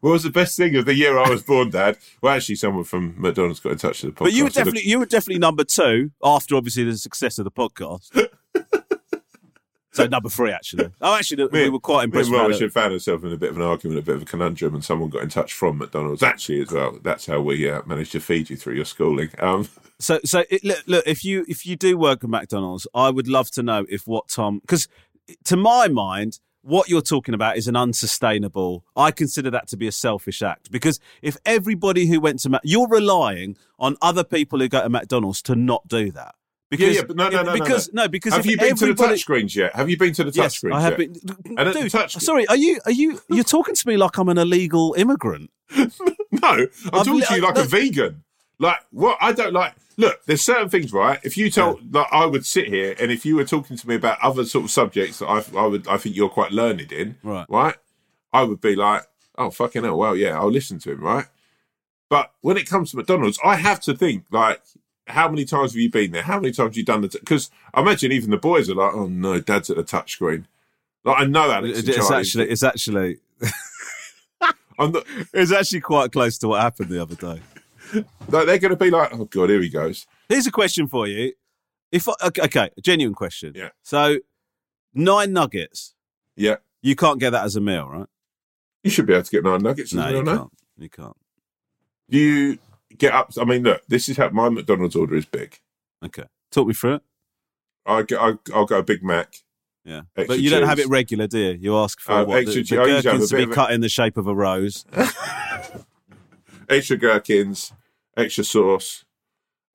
[0.00, 1.98] What was the best thing of the year I was born, Dad?
[2.22, 4.24] Well, actually, someone from McDonald's got in touch with the podcast.
[4.26, 7.50] But you were definitely you were definitely number two after obviously the success of the
[7.50, 8.28] podcast.
[10.04, 10.90] So number three actually.
[11.00, 12.30] Oh, actually, we Me- were quite impressed.
[12.30, 14.74] with Roach found ourselves in a bit of an argument, a bit of a conundrum,
[14.74, 16.22] and someone got in touch from McDonald's.
[16.22, 19.30] Actually, as well, that's how we uh, managed to feed you through your schooling.
[19.38, 19.68] Um,
[20.00, 23.26] So, so it, look, look, if you if you do work at McDonald's, I would
[23.26, 24.86] love to know if what Tom, because
[25.46, 28.84] to my mind, what you're talking about is an unsustainable.
[28.96, 32.60] I consider that to be a selfish act because if everybody who went to Mac,
[32.64, 36.34] you're relying on other people who go to McDonald's to not do that.
[36.70, 38.90] Because, yeah, but no, no, no, no, because no, because have you been to the
[38.90, 39.74] everybody- touch screens yet?
[39.74, 41.12] Have you been to the touch Yes, screens I have yet?
[41.44, 41.56] been.
[41.58, 44.36] And Dude, touch- sorry, are you are you you're talking to me like I'm an
[44.38, 45.50] illegal immigrant?
[46.30, 47.62] No, I'm talking li- to you like no.
[47.62, 48.22] a vegan.
[48.58, 49.74] Like what I don't like.
[49.96, 51.18] Look, there's certain things, right?
[51.24, 53.94] If you told, like, I would sit here, and if you were talking to me
[53.96, 57.16] about other sort of subjects that I, I would, I think you're quite learned in,
[57.24, 57.46] Right.
[57.48, 57.74] Right,
[58.32, 59.02] I would be like,
[59.38, 61.26] oh fucking hell, well, yeah, I'll listen to him, right?
[62.10, 64.62] But when it comes to McDonald's, I have to think like,
[65.08, 66.22] how many times have you been there?
[66.22, 67.08] How many times have you done the?
[67.08, 70.44] Because I imagine even the boys are like, oh no, Dad's at the touchscreen.
[71.04, 73.18] Like I know that and It's actually it's actually
[74.78, 77.40] not, it's actually quite close to what happened the other day.
[78.28, 80.06] like, they're going to be like, oh god, here he goes.
[80.28, 81.32] Here's a question for you.
[81.90, 83.52] If I, okay, okay, a genuine question.
[83.56, 83.70] Yeah.
[83.82, 84.18] So
[84.92, 85.94] nine nuggets,
[86.36, 88.06] Yeah, you can't get that as a meal, right?
[88.84, 89.92] you should be able to get nine nuggets.
[89.92, 90.36] No, as you no?
[90.36, 90.52] can't.
[90.78, 91.16] You can't.
[92.10, 92.58] Do you
[92.96, 93.32] get up?
[93.38, 95.58] I mean, look, this is how my McDonald's order is big.
[96.04, 97.02] Okay, talk me through it.
[97.86, 99.34] I get, I, I'll go a Big Mac.
[99.84, 101.58] Yeah, but you don't have it regular, do you?
[101.60, 103.54] You ask for Uh, what extra the, the I usually have a gherkins to be
[103.54, 104.84] cut in the shape of a rose.
[106.68, 107.72] extra gherkins,
[108.16, 109.04] extra sauce,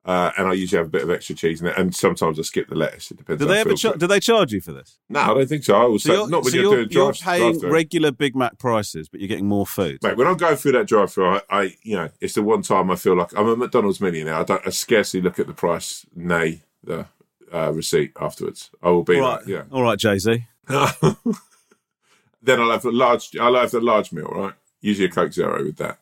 [0.04, 1.78] uh, and I usually have a bit of extra cheese in it.
[1.78, 3.10] And sometimes I skip the lettuce.
[3.10, 3.40] It depends.
[3.40, 3.74] Do they ever?
[3.74, 4.98] Char- do they charge you for this?
[5.08, 5.74] No, I don't think so.
[5.74, 7.70] I will So say not when so you're, you're, doing you're paying drive-through.
[7.72, 10.00] regular Big Mac prices, but you're getting more food.
[10.02, 12.90] Mate, when I go through that drive-through, I, I, you know, it's the one time
[12.90, 14.34] I feel like I'm a McDonald's millionaire.
[14.34, 17.06] I don't, I scarcely look at the price, nay, the
[17.52, 18.70] uh, receipt afterwards.
[18.82, 19.62] I will be All like, yeah.
[19.70, 20.46] all right, Jay Z.
[20.68, 23.36] then I'll have a large.
[23.36, 24.52] I'll have the large meal, right?
[24.80, 25.98] Usually a Coke Zero with that.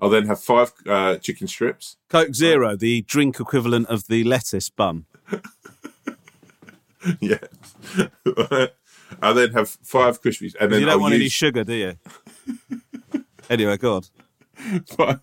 [0.00, 1.96] I'll then have five uh, chicken strips.
[2.08, 5.06] Coke Zero, the drink equivalent of the lettuce bun.
[7.20, 7.38] yeah.
[9.22, 11.94] I'll then have five crispies, and then You don't I'll want any sugar, do you?
[13.50, 14.02] anyway, go on.
[14.86, 15.20] five,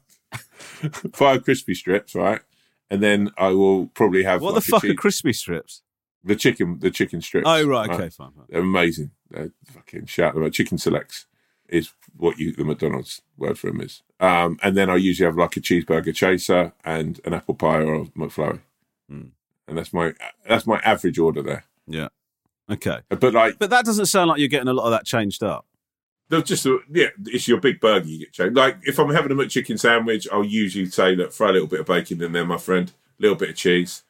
[1.14, 2.42] five crispy strips, right?
[2.90, 5.84] And then I will probably have What like the fuck a are crispy strips?
[6.24, 7.46] the chicken, the chicken strips.
[7.48, 8.32] Oh, right, okay, fine.
[8.32, 8.46] fine.
[8.50, 9.12] They're amazing.
[9.30, 10.52] They're fucking shout them out.
[10.52, 11.26] Chicken selects
[11.70, 14.02] is what you the McDonald's word for them is.
[14.20, 17.96] Um, and then I usually have like a cheeseburger chaser and an apple pie or
[17.96, 18.60] a McFlurry.
[19.12, 19.32] Mm.
[19.68, 20.14] And that's my
[20.48, 21.66] that's my average order there.
[21.88, 22.10] Yeah.
[22.70, 23.00] Okay.
[23.10, 25.66] But like, But that doesn't sound like you're getting a lot of that changed up.
[26.30, 28.56] they're just a, yeah, it's your big burger you get changed.
[28.56, 31.80] Like if I'm having a McChicken sandwich, I'll usually say that throw a little bit
[31.80, 34.04] of bacon in there, my friend, a little bit of cheese,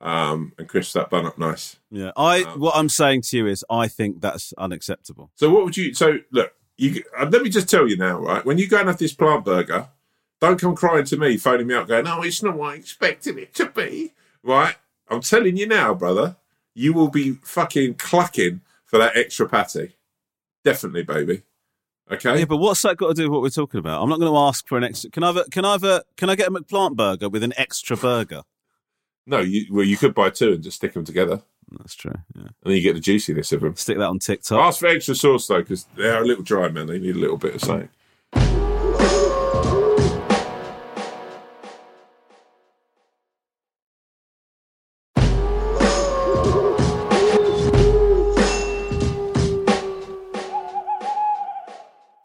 [0.00, 1.76] um, and crisp that bun up nice.
[1.90, 2.10] Yeah.
[2.16, 5.30] I Um, what I'm saying to you is I think that's unacceptable.
[5.36, 5.94] So what would you?
[5.94, 8.44] So look, you uh, let me just tell you now, right?
[8.44, 9.88] When you go and have this plant burger,
[10.40, 13.38] don't come crying to me, phoning me up, going, "Oh, it's not what I expected
[13.38, 14.12] it to be."
[14.42, 14.76] Right?
[15.08, 16.36] I'm telling you now, brother,
[16.74, 19.96] you will be fucking clucking for that extra patty.
[20.64, 21.42] Definitely, baby.
[22.10, 22.40] Okay.
[22.40, 24.02] Yeah, but what's that got to do with what we're talking about?
[24.02, 25.10] I'm not going to ask for an extra.
[25.10, 27.42] Can I have a, can I have a, can I get a McPlant burger with
[27.42, 28.42] an extra burger?
[29.26, 31.42] no, you well, you could buy two and just stick them together.
[31.78, 32.14] That's true.
[32.34, 32.42] Yeah.
[32.42, 33.76] and then you get the juiciness of them.
[33.76, 34.58] Stick that on TikTok.
[34.60, 36.86] Ask for extra sauce though, because they are a little dry, man.
[36.86, 37.88] They need a little bit of something.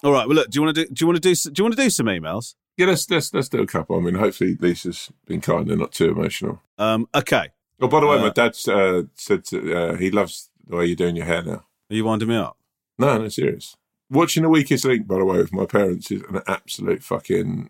[0.03, 0.27] All right.
[0.27, 0.49] Well, look.
[0.51, 0.93] Do you want to do?
[0.93, 1.35] Do you want to do?
[1.49, 2.53] Do you want to do some emails?
[2.77, 3.97] Yeah, let's let's let's do a couple.
[3.97, 6.61] I mean, hopefully Lisa's been kind and not too emotional.
[6.77, 7.07] Um.
[7.15, 7.49] Okay.
[7.81, 10.85] Oh, by the way, Uh, my dad uh, said to, uh, he loves the way
[10.85, 11.65] you're doing your hair now.
[11.89, 12.57] Are you winding me up?
[12.97, 13.75] No, no, serious.
[14.09, 17.69] Watching the Weakest Link, by the way, with my parents is an absolute fucking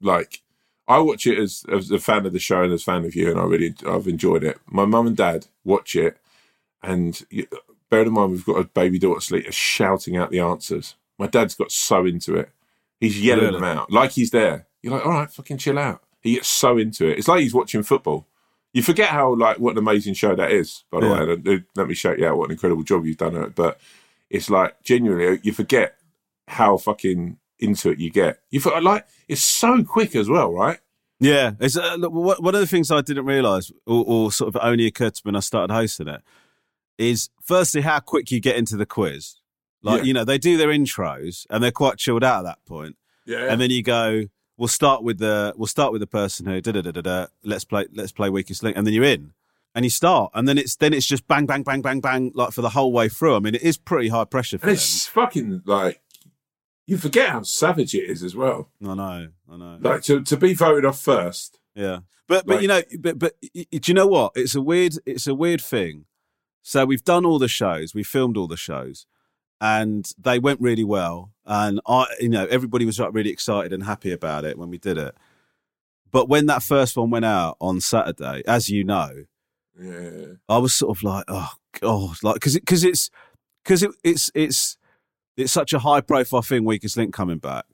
[0.00, 0.42] like.
[0.86, 3.14] I watch it as as a fan of the show and as a fan of
[3.14, 4.58] you, and I really I've enjoyed it.
[4.66, 6.16] My mum and dad watch it,
[6.82, 7.46] and you,
[7.90, 10.94] bear in mind we've got a baby daughter sleep, shouting out the answers.
[11.18, 12.50] My dad's got so into it,
[13.00, 13.56] he's yelling Really?
[13.56, 14.66] them out like he's there.
[14.80, 16.02] You're like, all right, fucking chill out.
[16.20, 17.18] He gets so into it.
[17.18, 18.26] It's like he's watching football.
[18.74, 20.84] You forget how like what an amazing show that is.
[20.90, 21.24] By the Yeah.
[21.24, 23.42] way, and, uh, let me shout you out what an incredible job you've done at
[23.44, 23.54] it.
[23.54, 23.80] But
[24.30, 25.96] it's like genuinely you forget
[26.46, 28.40] how fucking into it you get.
[28.50, 30.78] You feel like it's so quick as well, right?
[31.18, 31.52] Yeah.
[31.60, 34.86] It's uh, look, one of the things I didn't realise, or, or sort of only
[34.86, 36.20] occurred to me when I started hosting it,
[36.98, 39.36] is firstly how quick you get into the quiz.
[39.82, 40.04] Like Yeah.
[40.06, 42.96] you know, they do their intros and they're quite chilled out at that point,
[43.26, 43.46] Yeah.
[43.50, 44.24] and then you go.
[44.58, 47.26] We'll start with the we'll start with the person who da da da da da.
[47.44, 49.32] Let's play let's play weakest link, and then you're in,
[49.74, 52.52] and you start, and then it's then it's just bang bang bang bang bang like
[52.52, 53.36] for the whole way through.
[53.36, 54.74] I mean, it is pretty high pressure for and them.
[54.74, 56.02] it's fucking like
[56.86, 58.70] you forget how savage it is as well.
[58.84, 59.78] I know, I know.
[59.80, 61.60] Like to to be voted off first.
[61.76, 64.32] Yeah, but but Like- you know, but but do you know what?
[64.34, 66.06] It's a weird it's a weird thing.
[66.62, 69.06] So we've done all the shows, we filmed all the shows,
[69.60, 71.32] and they went really well.
[71.44, 74.78] And I, you know, everybody was like really excited and happy about it when we
[74.78, 75.14] did it.
[76.10, 79.24] But when that first one went out on Saturday, as you know,
[79.80, 80.34] Yeah.
[80.48, 83.10] I was sort of like, oh god, like because it, because it's
[83.64, 84.78] because it, it's it's
[85.36, 86.64] it's such a high profile thing.
[86.64, 87.66] Weakest Link coming back.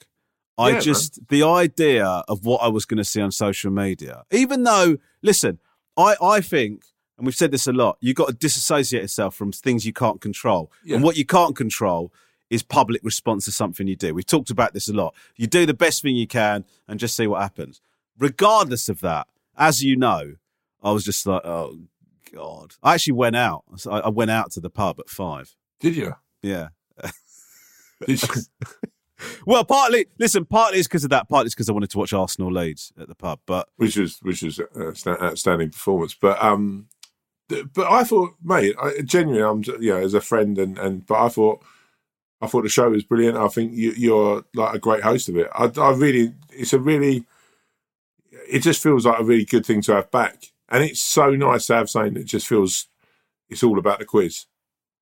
[0.57, 4.25] I Yeah, just the idea of what I was going to see on social media,
[4.31, 5.59] even though listen,
[5.97, 6.85] I I think,
[7.17, 10.21] and we've said this a lot, you've got to disassociate yourself from things you can't
[10.21, 10.97] control, Yeah.
[10.97, 12.13] and what you can't control
[12.51, 14.15] is public response to something you do.
[14.15, 15.15] We've talked about this a lot.
[15.37, 17.81] You do the best thing you can and just see what happens.
[18.19, 20.35] Regardless of that, as you know,
[20.83, 21.79] I was just like, oh
[22.33, 22.75] god.
[22.83, 23.65] I actually went out.
[23.91, 25.55] I went out to the pub at five.
[25.81, 26.15] Did you?
[26.43, 26.69] Yeah.
[28.07, 28.29] Did you?
[29.47, 31.29] Well, partly, listen, partly it's because of that.
[31.29, 33.39] Partly it's because I wanted to watch Arsenal Leeds at the pub.
[33.47, 36.15] But which was which was a outstanding performance.
[36.15, 36.89] But um,
[37.49, 41.23] but I thought, mate, I, genuinely, I'm you know as a friend and and but
[41.23, 41.63] I thought
[42.41, 43.37] I thought the show was brilliant.
[43.37, 45.49] I think you, you're like a great host of it.
[45.55, 47.25] I, I really, it's a really,
[48.51, 51.67] it just feels like a really good thing to have back, and it's so nice
[51.67, 52.87] to have something that just feels
[53.49, 54.47] it's all about the quiz.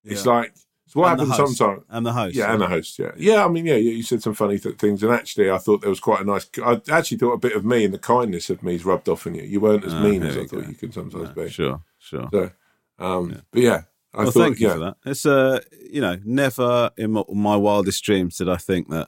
[0.03, 0.31] It's Yeah.
[0.33, 0.53] like
[0.85, 1.83] it's what And happens sometimes.
[1.89, 2.35] I'm the host.
[2.35, 2.99] Yeah, and the host.
[2.99, 3.45] Yeah, yeah.
[3.45, 5.99] I mean, yeah, you said some funny th- things, and actually, I thought there was
[6.01, 6.49] quite a nice.
[6.63, 9.35] I actually thought a bit of me and the kindness of me's rubbed off on
[9.35, 9.43] you.
[9.43, 11.49] You weren't as Ah, mean as I we thought you could sometimes Yeah, be.
[11.49, 12.27] sure, sure.
[12.31, 12.51] So,
[12.99, 13.81] um, but yeah,
[14.13, 14.97] I well, thought, thank you yeah, for that.
[15.05, 19.07] It's uh, you know, never in my, my wildest dreams did I think that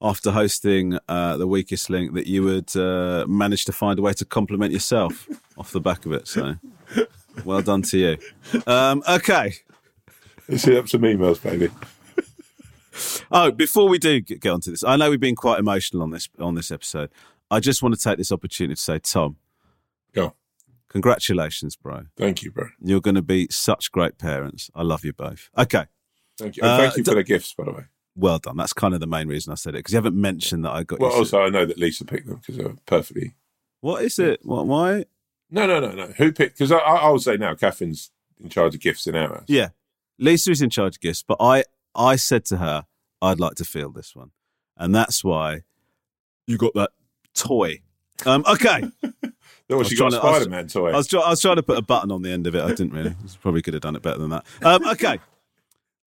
[0.00, 4.12] after hosting uh, the weakest link that you would uh, manage to find a way
[4.12, 5.26] to compliment yourself
[5.58, 6.28] off the back of it.
[6.28, 6.54] So,
[7.44, 8.62] well done to you.
[8.66, 9.54] Um, okay.
[10.48, 11.70] let's hit up some emails, baby.
[13.30, 16.10] Oh, before we do get get onto this, I know we've been quite emotional on
[16.10, 17.10] this on this episode.
[17.50, 19.36] I just want to take this opportunity to say, Tom,
[20.12, 20.34] Go,
[20.88, 22.06] congratulations, bro.
[22.16, 22.68] thank you, bro.
[22.80, 24.70] You're going to be such great parents.
[24.74, 25.50] I love you both.
[25.56, 25.86] Okay,
[26.38, 27.84] Thank you, and Uh, thank you for d- the gifts, by the way.
[28.14, 28.56] well done.
[28.56, 30.82] That's kind of the main reason I said it because you haven't mentioned that I
[30.84, 31.00] got.
[31.00, 33.34] Well, also, I know that Lisa picked them because they're perfectly.
[33.80, 34.40] what is it?
[34.44, 34.66] What?
[34.66, 35.04] Why?
[35.50, 36.06] No, no, no, no.
[36.18, 36.58] Who picked?
[36.58, 38.10] Because I, I, I would say now, Catherine's
[38.40, 39.44] in charge of gifts in our house.
[39.48, 39.70] Yeah,
[40.18, 41.64] Lisa is in charge of gifts, but I
[41.94, 42.86] I said to her
[43.20, 44.30] I'd like to feel this one,
[44.76, 45.62] and that's why
[46.46, 46.90] you got that
[47.34, 47.80] toy.
[48.26, 48.84] Um, okay.
[49.70, 50.88] No, she got a I was- Spider Man toy.
[50.92, 52.62] I was, try- I was trying to put a button on the end of it.
[52.64, 53.10] I didn't really.
[53.10, 54.46] I probably could have done it better than that.
[54.62, 55.18] Um, okay.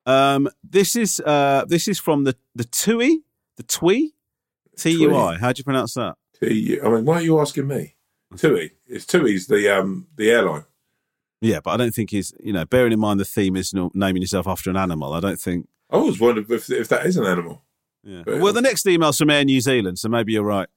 [0.07, 3.21] Um, this is uh, this is from the the TUI,
[3.57, 4.13] the TUI,
[4.77, 5.37] T U I.
[5.37, 6.15] How do you pronounce that?
[6.39, 7.93] T- I mean, why are you asking me?
[8.35, 8.71] Tui.
[8.87, 10.65] It's Tui's the um the airline.
[11.39, 12.33] Yeah, but I don't think he's.
[12.43, 15.13] You know, bearing in mind the theme is naming yourself after an animal.
[15.13, 15.67] I don't think.
[15.91, 17.61] I always wondered if, if that is an animal.
[18.03, 18.23] Yeah.
[18.25, 20.67] But- Well, the next email's from Air New Zealand, so maybe you're right.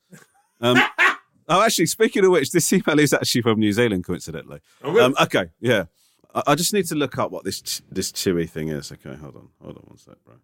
[0.61, 0.76] Um,
[1.49, 4.61] oh, actually, speaking of which, this email is actually from New Zealand, coincidentally.
[4.82, 5.05] Oh, really?
[5.05, 5.84] Um, okay, yeah.
[6.34, 8.90] I, I just need to look up what this t- this TUI thing is.
[8.92, 10.34] Okay, hold on, hold on one sec, bro.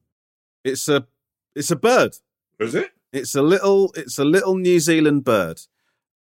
[0.65, 1.07] It's a
[1.55, 2.17] it's a bird.
[2.59, 2.91] is it?
[3.13, 5.61] It's a little it's a little New Zealand bird.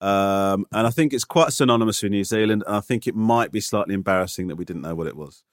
[0.00, 2.64] Um, and I think it's quite synonymous with New Zealand.
[2.66, 5.44] And I think it might be slightly embarrassing that we didn't know what it was.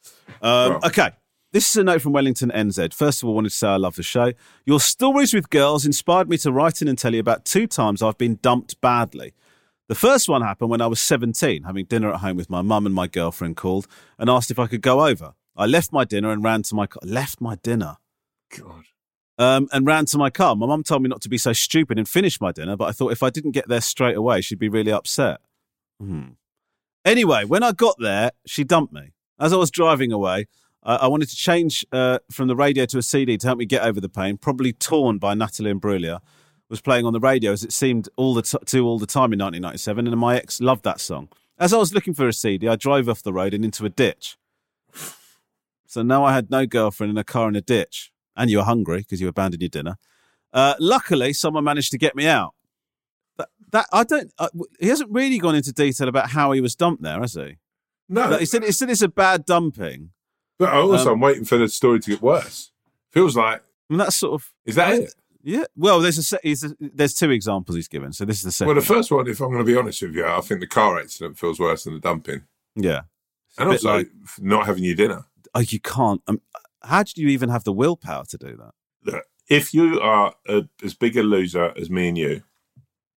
[0.41, 0.79] Um.
[0.85, 1.11] Okay.
[1.57, 2.93] This is a note from Wellington NZ.
[2.93, 4.31] First of all, I wanted to say I love the show.
[4.67, 8.03] Your stories with girls inspired me to write in and tell you about two times
[8.03, 9.33] I've been dumped badly.
[9.87, 12.85] The first one happened when I was 17, having dinner at home with my mum
[12.85, 13.87] and my girlfriend called
[14.19, 15.33] and asked if I could go over.
[15.55, 17.01] I left my dinner and ran to my car.
[17.03, 17.97] Left my dinner
[18.55, 18.83] God.
[19.39, 20.55] um, and ran to my car.
[20.55, 22.91] My mum told me not to be so stupid and finish my dinner, but I
[22.91, 25.39] thought if I didn't get there straight away, she'd be really upset.
[25.99, 26.33] Hmm.
[27.03, 29.13] Anyway, when I got there, she dumped me.
[29.39, 30.45] As I was driving away,
[30.87, 33.65] I, I wanted to change uh, from the radio to a CD to help me
[33.65, 34.37] get over the pain.
[34.37, 36.21] Probably torn by Natalie Imbruglia
[36.69, 39.31] was playing on the radio as it seemed all the t- to all the time
[39.33, 41.29] in 1997, and my ex loved that song.
[41.59, 43.89] As I was looking for a CD, I drove off the road and into a
[43.89, 44.37] ditch.
[45.85, 48.63] So now I had no girlfriend in a car in a ditch, and you were
[48.63, 49.97] hungry because you abandoned your dinner.
[50.53, 52.53] Uh, luckily, someone managed to get me out.
[53.37, 54.31] That, that I don't.
[54.37, 57.57] Uh, he hasn't really gone into detail about how he was dumped there, has he?
[58.09, 58.63] No, he said.
[58.63, 60.11] He said it's a bad dumping.
[60.57, 62.71] But also um, I'm waiting for the story to get worse.
[63.11, 65.15] Feels like I mean, that's sort of is that it?
[65.43, 65.63] yeah.
[65.75, 68.13] Well, there's a, a there's two examples he's given.
[68.13, 68.67] So this is the second.
[68.67, 70.67] Well, the first one, if I'm going to be honest with you, I think the
[70.67, 72.43] car accident feels worse than the dumping,
[72.75, 73.01] yeah,
[73.57, 75.25] and also like- not having your dinner.
[75.55, 76.21] oh, you can't.
[76.27, 76.41] Um,
[76.83, 78.71] how did you even have the willpower to do that?
[79.03, 82.43] Look, if you are a, as big a loser as me and you,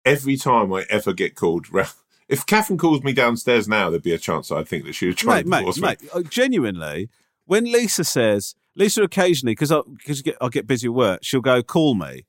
[0.05, 1.89] every time I ever get called round,
[2.29, 5.15] if Catherine calls me downstairs now, there'd be a chance I'd think that she was
[5.15, 7.09] trying mate, to mate, divorce mate, uh, genuinely,
[7.47, 11.41] when Lisa says, Lisa occasionally, because I, cause get, I'll get busy at work, she'll
[11.41, 12.25] go, call me.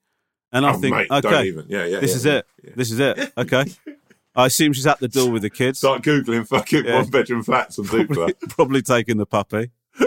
[0.51, 0.65] And.
[0.65, 1.65] I Oh, think, mate, don't okay, even.
[1.69, 1.99] Yeah, yeah.
[1.99, 2.45] this yeah, is yeah, it.
[2.63, 2.71] yeah.
[2.75, 3.33] This is it.
[3.37, 3.65] Okay.
[4.35, 7.77] I assume she's at the door with the kids, Start googling fucking one bedroom flats
[7.77, 8.33] on Zoopla.
[8.49, 9.71] probably taking the puppy.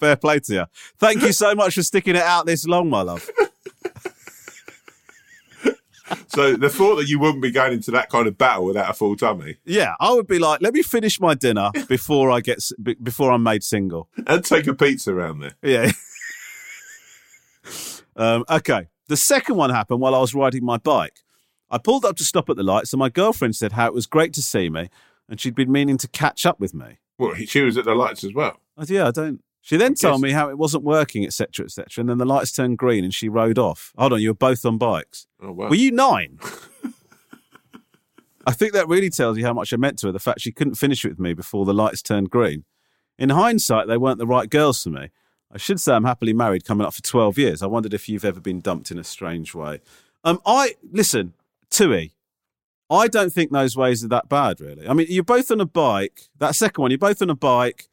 [0.00, 0.64] Fair play to you.
[0.98, 3.28] Thank you so much for sticking it out this long, my love.
[6.28, 8.94] So the thought that you wouldn't be going into that kind of battle without a
[8.94, 12.62] full tummy Yeah, I would be like, let me finish my dinner before I get
[13.02, 14.08] before I'm made single.
[14.26, 15.54] and take a pizza around there.
[15.62, 15.90] Yeah.
[18.16, 18.88] um, okay.
[19.08, 21.16] The second one happened while I was riding my bike.
[21.70, 24.06] I pulled up to stop at the lights, and my girlfriend said how it was
[24.06, 24.88] great to see me,
[25.28, 26.98] and she'd been meaning to catch up with me.
[27.18, 28.60] Well, she was at the lights as well.
[28.76, 29.42] I yeah, I don't.
[29.62, 30.22] She then told Yes.
[30.22, 33.28] me how it wasn't working, etc., etc., and then the lights turned green, and she
[33.28, 33.92] rode off.
[33.98, 35.26] Hold on, you were both on bikes.
[35.42, 35.68] Oh wow.
[35.68, 36.38] Were you nine?
[38.46, 40.12] I think that really tells you how much I meant to her.
[40.12, 42.64] The fact she couldn't finish it with me before the lights turned green.
[43.18, 45.10] In hindsight, they weren't the right girls for me.
[45.52, 47.62] I should say I'm happily married, coming up for twelve years.
[47.62, 49.80] I wondered if you've ever been dumped in a strange way.
[50.24, 51.34] Um, I listen,
[51.70, 52.12] Tui.
[52.88, 54.88] I don't think those ways are that bad, really.
[54.88, 56.22] I mean, you're both on a bike.
[56.38, 57.88] That second one, you're both on a bike.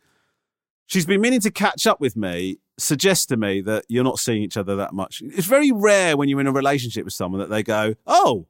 [0.88, 2.58] She's been meaning to catch up with me.
[2.80, 5.22] Suggests to me that you're not seeing each other that much.
[5.24, 8.48] It's very rare when you're in a relationship with someone that they go, "Oh,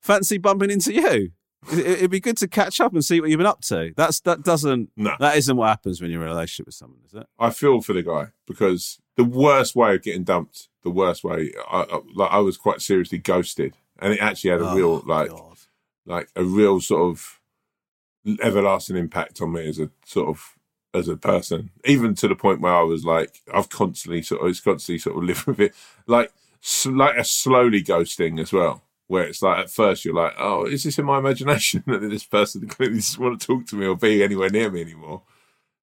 [0.00, 1.32] fancy bumping into you."
[1.72, 3.92] It- It'd be good to catch up and see what you've been up to.
[3.96, 5.16] That's that doesn't No.
[5.18, 7.26] that isn't what happens when you're in a relationship with someone, is it?
[7.38, 11.52] I feel for the guy because the worst way of getting dumped, the worst way,
[11.70, 15.02] I, I, like I was quite seriously ghosted, and it actually had a oh, real
[15.06, 15.58] like Oh, God.
[16.04, 17.40] like a real sort of
[18.42, 20.53] everlasting impact on me as a sort of
[20.94, 24.48] as a person, even to the point where I was like, I've constantly sort of,
[24.48, 25.74] it's constantly sort of lived with it,
[26.06, 26.32] like,
[26.86, 30.84] like a slowly ghosting as well, where it's like at first you're like, oh, is
[30.84, 33.96] this in my imagination that this person clearly doesn't want to talk to me or
[33.96, 35.22] be anywhere near me anymore?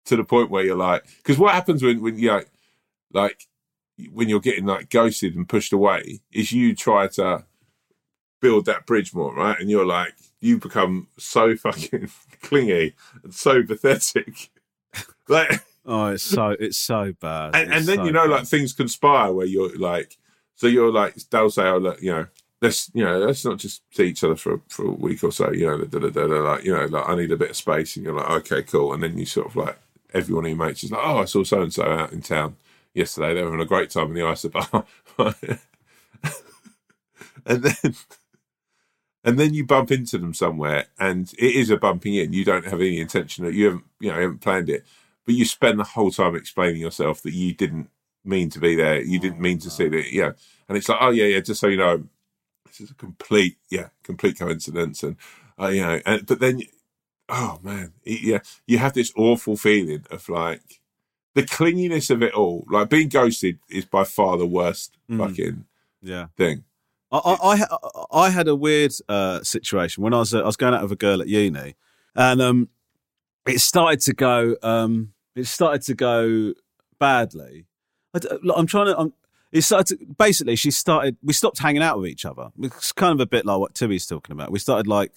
[0.06, 2.50] To the point where you're like, because what happens when when you like,
[3.14, 3.48] like
[4.12, 7.46] when you're getting like ghosted and pushed away is you try to
[8.42, 9.60] build that bridge more, right?
[9.60, 12.10] And you're like, you become so fucking
[12.42, 14.50] clingy and so pathetic.
[15.28, 17.56] like, Oh, it's so it's so bad.
[17.56, 18.30] and, and then so you know, bad.
[18.32, 20.18] like things conspire where you're like,
[20.56, 22.28] so you're like, they'll say, oh, look, you know,
[22.62, 25.52] let's, you know, let's not just see each other for for a week or so,
[25.52, 27.96] you know, da, da, da, like, you know, like I need a bit of space,
[27.96, 29.80] and you're like, okay, cool, and then you sort of like,
[30.14, 32.58] everyone in your mates is like, oh, I saw so and so out in town
[32.94, 33.34] yesterday.
[33.34, 34.86] They were having a great time in the ice bar,
[37.46, 37.96] and then.
[39.24, 42.34] And then you bump into them somewhere, and it is a bumping in.
[42.34, 44.86] You don't have any intention that you haven't, you know, you haven't planned it
[45.24, 47.88] but you spend the whole time explaining yourself that you didn't
[48.26, 49.00] mean to be there.
[49.00, 50.12] You didn't mean to see that.
[50.12, 50.32] Yeah.
[50.68, 51.40] And it's like, oh yeah, yeah.
[51.42, 52.06] Just so you know,
[52.66, 55.04] this is a complete, yeah, complete coincidence.
[55.04, 55.18] And
[55.62, 56.64] uh, you know, and but then,
[57.30, 60.82] oh man, it- yeah, you have this awful feeling of like
[61.36, 62.66] the clinginess of it all.
[62.68, 65.20] Like being ghosted is by far the worst Mm.
[65.20, 65.66] fucking
[66.02, 66.28] yeah.
[66.36, 66.64] thing.
[67.12, 70.58] I, I, I, I had a weird uh, situation when I was uh, I was
[70.58, 71.76] going out with a girl at uni,
[72.16, 72.70] and um,
[73.48, 76.54] it started to go um, it started to go
[77.00, 77.66] badly.
[78.14, 78.20] I,
[78.58, 78.98] am trying to.
[78.98, 79.14] I'm,
[79.52, 80.56] It started to, basically.
[80.56, 81.18] She started.
[81.24, 82.52] We stopped hanging out with each other.
[82.62, 84.52] It's kind of a bit like what Timmy's talking about.
[84.52, 85.12] We started like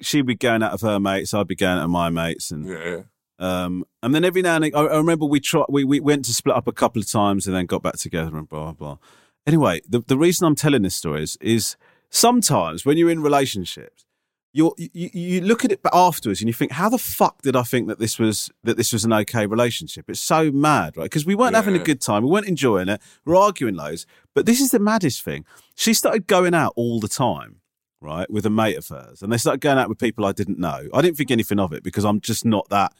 [0.00, 2.66] she'd be going out of her mates, I'd be going out of my mates, and
[2.66, 3.02] Yeah, yeah.
[3.38, 5.66] um, and then every now and then, I, I remember we tried.
[5.68, 8.36] We, we went to split up a couple of times and then got back together
[8.36, 8.98] and blah blah.
[9.46, 11.76] Anyway, the the reason I'm telling this story is is
[12.10, 14.04] sometimes when you're in relationships,
[14.52, 17.62] you're, you you look at it afterwards and you think, how the fuck did I
[17.62, 20.10] think that this was that this was an okay relationship?
[20.10, 21.04] It's so mad, right?
[21.04, 24.06] Because we weren't having a good time, we weren't enjoying it, we're arguing loads.
[24.34, 25.44] But this is the maddest thing.
[25.74, 27.60] She started going out all the time,
[28.00, 30.58] right, with a mate of hers, and they started going out with people I didn't
[30.58, 30.88] know.
[30.92, 32.92] I didn't think anything of it because I'm just not that.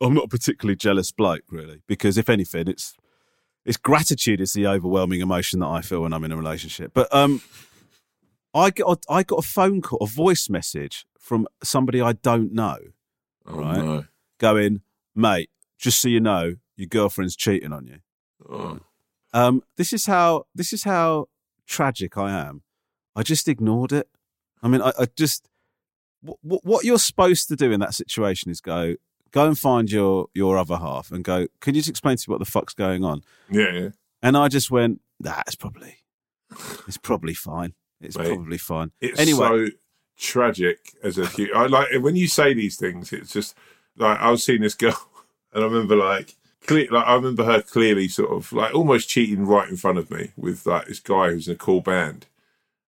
[0.00, 1.82] I'm not a particularly jealous bloke, really.
[1.86, 2.94] Because if anything, it's
[3.64, 6.92] it's gratitude is the overwhelming emotion that I feel when I'm in a relationship.
[6.94, 7.42] But um,
[8.54, 12.52] I got a, I got a phone call, a voice message from somebody I don't
[12.52, 12.78] know,
[13.46, 13.84] Oh Right.
[13.84, 14.04] no.
[14.38, 14.82] going,
[15.14, 17.98] "Mate, just so you know, your girlfriend's cheating on you."
[18.48, 18.80] Oh.
[19.34, 21.26] Um, this is how this is how
[21.66, 22.62] tragic I am.
[23.14, 24.08] I just ignored it.
[24.62, 25.48] I mean, I, I just
[26.22, 28.94] what, what you're supposed to do in that situation is go
[29.32, 31.46] go and find your your other half and go.
[31.60, 33.22] Can you just explain to me what the fuck's going on?
[33.50, 33.88] Yeah, yeah.
[34.22, 35.98] And I just went, that's probably
[36.86, 37.74] it's probably fine.
[38.00, 38.92] It's Mate, probably fine.
[39.00, 39.46] It's Anyway.
[39.48, 39.66] so
[40.16, 43.12] tragic as a I like when you say these things.
[43.12, 43.56] It's just
[43.96, 44.98] like I was seeing this girl,
[45.52, 49.46] and I remember like clear, like I remember her clearly sort of like almost cheating
[49.46, 52.26] right in front of me with like this guy who's in a cool band,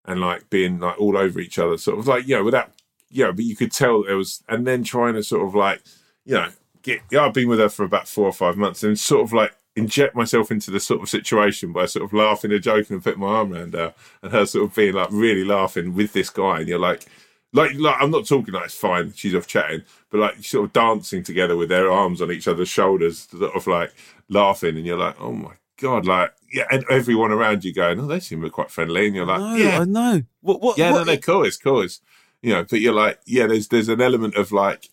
[0.05, 2.70] and like being like all over each other, sort of like you know without
[3.11, 5.82] you know, but you could tell there was, and then trying to sort of like
[6.25, 6.49] you know
[6.83, 7.01] get.
[7.11, 9.55] Yeah, I've been with her for about four or five months, and sort of like
[9.77, 13.21] inject myself into the sort of situation by sort of laughing and joking and putting
[13.21, 16.59] my arm around her and her sort of being like really laughing with this guy
[16.59, 17.07] and you're like
[17.53, 20.73] like like I'm not talking like it's fine she's off chatting but like sort of
[20.73, 23.95] dancing together with their arms on each other's shoulders sort of like
[24.29, 28.07] laughing and you're like oh my god like yeah and everyone around you going oh
[28.07, 30.23] they seem quite friendly and you're like no, yeah I know.
[30.41, 30.61] What?
[30.61, 30.79] What?
[30.79, 31.45] yeah, what, no, they're cool.
[31.45, 31.83] It's cool.
[31.83, 32.01] It's
[32.43, 34.89] you know, but you're like, yeah, there's there's an element of like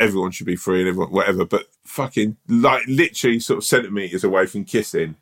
[0.00, 4.46] everyone should be free and everyone whatever, but fucking like literally sort of centimeters away
[4.46, 5.16] from kissing,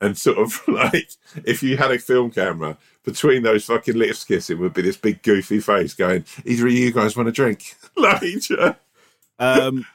[0.00, 1.10] and sort of like
[1.44, 5.22] if you had a film camera between those fucking lips kissing would be this big
[5.22, 8.22] goofy face going, either of you guys want a drink, like.
[8.50, 8.74] yeah.
[9.38, 9.86] Um,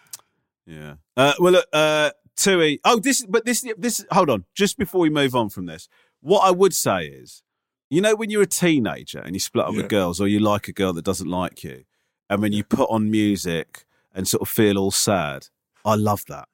[0.65, 0.95] yeah.
[1.15, 2.79] Uh, well, look, uh, Tui.
[2.83, 3.25] Oh, this.
[3.25, 3.65] But this.
[3.77, 4.03] This.
[4.11, 4.45] Hold on.
[4.55, 5.88] Just before we move on from this,
[6.21, 7.43] what I would say is,
[7.89, 9.81] you know, when you're a teenager and you split up Yeah.
[9.83, 11.83] with girls, or you like a girl that doesn't like you,
[12.29, 13.84] and when you put on music
[14.16, 15.47] and sort of feel all sad,
[15.86, 16.47] I love that.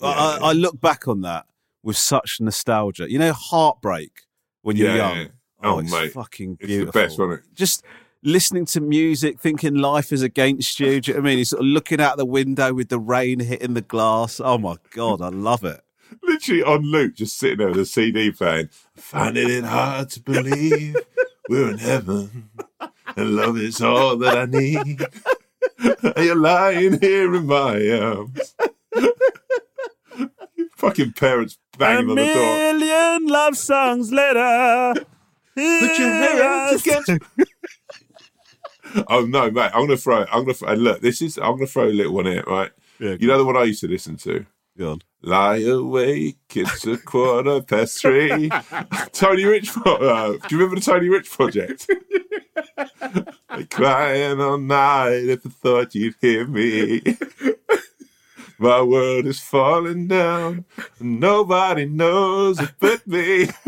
[0.00, 0.44] I, I, Yeah.
[0.44, 1.46] I look back on that
[1.82, 3.10] with such nostalgia.
[3.10, 4.22] You know, heartbreak
[4.62, 5.16] when you're Yeah, young.
[5.18, 5.26] yeah.
[5.62, 6.12] Oh, it's oh, mate.
[6.12, 7.54] fucking It's the best, wasn't it?
[7.54, 7.82] Just
[8.22, 11.00] listening to music, thinking life is against you.
[11.00, 11.38] Do you know what I mean?
[11.38, 14.40] He's sort of looking out the window with the rain hitting the glass.
[14.40, 15.80] Oh my god, I love it.
[16.22, 18.68] literally on loop, just sitting there with a CD playing.
[18.96, 20.96] Finding it hard to believe
[21.48, 22.50] we're in heaven
[23.16, 25.00] and love is all that I need.
[26.16, 28.54] You're lying here in my arms.
[30.76, 32.42] Fucking parents banging on the door.
[32.42, 34.94] A million love songs later.
[35.54, 37.08] Put your hands
[39.08, 39.70] oh no, mate!
[39.74, 40.24] I'm gonna throw.
[40.30, 40.54] I'm gonna.
[40.54, 41.38] Throw, look, this is.
[41.38, 42.70] I'm gonna throw a little one here, right?
[42.98, 44.46] Yeah, You know the one I used to listen to.
[44.78, 45.04] God.
[45.22, 48.50] Lie awake, it's a quarter past three.
[49.12, 51.90] Tony Rich, uh, do you remember the Tony Rich project?
[53.70, 57.02] Crying all night if I thought you'd hear me.
[58.58, 60.64] My world is falling down,
[61.00, 63.48] and nobody knows it but me.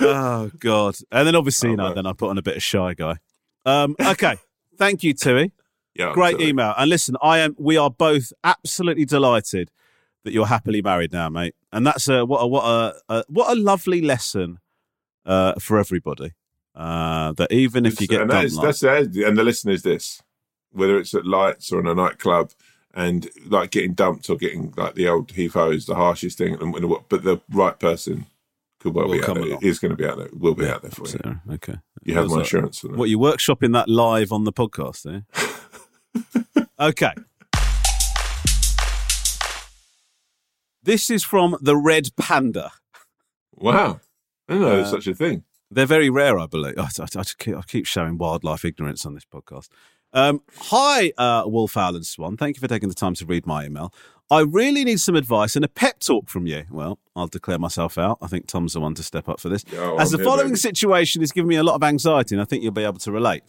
[0.00, 0.96] Oh god.
[1.12, 1.94] And then obviously, you Oh, know, man.
[1.96, 3.16] then I put on a bit of shy guy.
[3.66, 4.36] Um, okay.
[4.78, 5.52] Thank you, Tui.
[5.94, 6.48] Yeah, Great absolutely.
[6.48, 6.74] email.
[6.78, 7.54] And listen, I am.
[7.58, 9.70] We are both absolutely delighted
[10.24, 11.54] that you're happily married now, mate.
[11.72, 14.58] And that's a what a what a, a what a lovely lesson
[15.26, 16.32] uh, for everybody.
[16.74, 18.80] Uh, that even if you get and that dumped, is, like- that's
[19.14, 20.22] the, and the lesson is this:
[20.70, 22.52] whether it's at lights or in a nightclub,
[22.94, 26.56] and like getting dumped or getting like the old ho is the harshest thing.
[27.10, 28.24] But the right person
[28.80, 29.46] could well Will be out come there.
[29.48, 29.58] along.
[29.62, 30.30] Is going to be out there.
[30.32, 31.40] Will be out there for you.
[31.54, 31.74] Okay.
[32.04, 32.78] You have my that- insurance.
[32.78, 32.96] For that.
[32.96, 35.20] What you workshopping that live on the podcast, eh?
[36.80, 37.12] okay.
[40.82, 42.72] This is from the Red Panda.
[43.54, 44.00] Wow,
[44.48, 45.44] I didn't know Uh, such a thing.
[45.70, 46.74] They're very rare, I believe.
[46.78, 49.68] I, I, I keep, I keep showing wildlife ignorance on this podcast.
[50.12, 52.36] Um, hi, uh, Wolf Owl and Swan.
[52.36, 53.94] Thank you for taking the time to read my email.
[54.30, 56.64] I really need some advice and a pep talk from you.
[56.70, 58.18] Well, I'll declare myself out.
[58.20, 59.64] I think Tom's the one to step up for this.
[59.76, 60.58] Oh, As the I'm here, following baby.
[60.58, 63.12] situation is giving me a lot of anxiety, and I think you'll be able to
[63.12, 63.42] relate.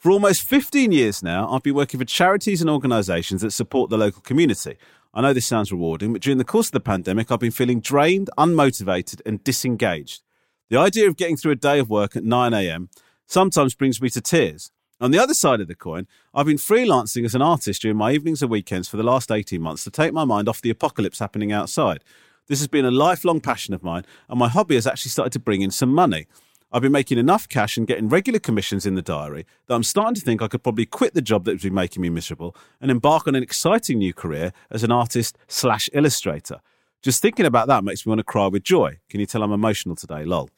[0.00, 3.98] For almost 15 years now, I've been working for charities and organisations that support the
[3.98, 4.78] local community.
[5.12, 7.80] I know this sounds rewarding, but during the course of the pandemic, I've been feeling
[7.80, 10.22] drained, unmotivated, and disengaged.
[10.70, 12.88] The idea of getting through a day of work at 9 a.m.
[13.26, 14.70] sometimes brings me to tears.
[15.02, 18.12] On the other side of the coin, I've been freelancing as an artist during my
[18.12, 21.18] evenings and weekends for the last 18 months to take my mind off the apocalypse
[21.18, 22.02] happening outside.
[22.46, 25.40] This has been a lifelong passion of mine, and my hobby has actually started to
[25.40, 26.26] bring in some money.
[26.72, 30.14] I've been making enough cash and getting regular commissions in the diary that I'm starting
[30.14, 32.92] to think I could probably quit the job that has been making me miserable and
[32.92, 36.60] embark on an exciting new career as an artist slash illustrator.
[37.02, 38.98] Just thinking about that makes me want to cry with joy.
[39.08, 40.24] Can you tell I'm emotional today?
[40.24, 40.48] Lol.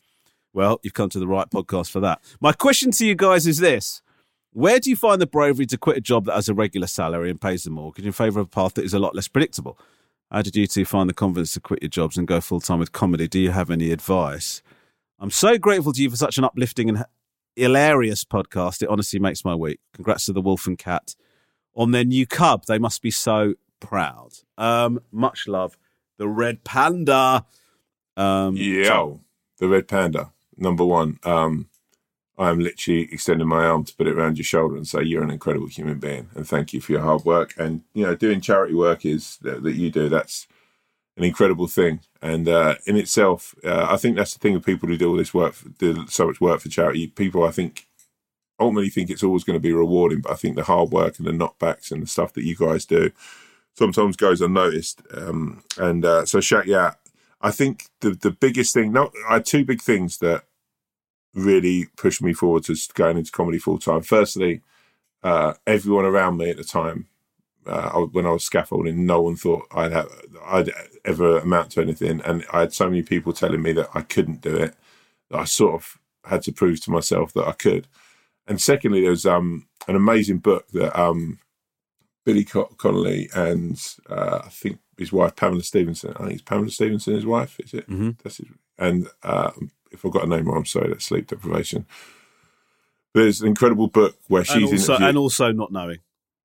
[0.53, 2.21] Well, you've come to the right podcast for that.
[2.41, 4.03] My question to you guys is this.
[4.53, 7.31] Where do you find the bravery to quit a job that has a regular salary
[7.31, 9.79] and pays the mortgage in favour of a path that is a lot less predictable?
[10.31, 12.81] How did you two find the confidence to quit your jobs and go full time
[12.81, 13.29] with comedy?
[13.29, 14.63] Do you have any advice?
[15.23, 17.05] I'm so grateful to you for such an uplifting and
[17.55, 18.83] hilarious podcast.
[18.83, 19.79] It honestly makes my week.
[19.95, 21.15] Congrats to the Wolf and Cat
[21.77, 22.65] on their new cub.
[22.67, 24.31] They must be so proud.
[24.59, 25.79] Um, much love,
[26.19, 27.47] the Red Panda.
[28.17, 29.21] Um, Yo,
[29.59, 31.21] the Red Panda, number one.
[31.23, 31.69] Um,
[32.37, 35.23] I am literally extending my arm to put it around your shoulder and say you're
[35.23, 37.55] an incredible human being, and thank you for your hard work.
[37.57, 40.09] And you know, doing charity work is that, that you do.
[40.09, 40.49] That's
[41.17, 44.89] an incredible thing, and uh, in itself, uh, I think that's the thing of people
[44.89, 47.09] who do all this work, do so much work for charity.
[47.09, 47.87] People, I think,
[48.59, 51.27] ultimately think it's always going to be rewarding, but I think the hard work and
[51.27, 53.11] the knockbacks and the stuff that you guys do
[53.77, 55.03] sometimes goes unnoticed.
[55.15, 56.95] Um, and uh, so, Shaq, yeah,
[57.41, 58.93] I think the the biggest thing.
[58.93, 60.45] No, I had two big things that
[61.35, 64.03] really pushed me forward to going into comedy full time.
[64.03, 64.61] Firstly,
[65.23, 67.09] uh, everyone around me at the time
[67.67, 70.09] uh, when I was scaffolding, no one thought I'd have,
[70.45, 70.71] I'd
[71.05, 74.41] ever amount to anything, and I had so many people telling me that I couldn't
[74.41, 74.75] do it
[75.31, 77.87] that I sort of had to prove to myself that I could.
[78.47, 81.39] And secondly, there was um, an amazing book that um,
[82.25, 86.15] Billy Connolly and uh, I think his wife Pamela Stephenson.
[86.17, 87.89] I think it's Pamela Stephenson, his wife, is it?
[87.89, 88.11] Mm-hmm.
[88.23, 88.49] That's his,
[88.79, 89.53] and uh,
[89.91, 90.89] if I've got a name wrong, I'm sorry.
[90.89, 91.87] That's sleep deprivation.
[93.15, 95.99] There's an incredible book where she's and also, and also not knowing.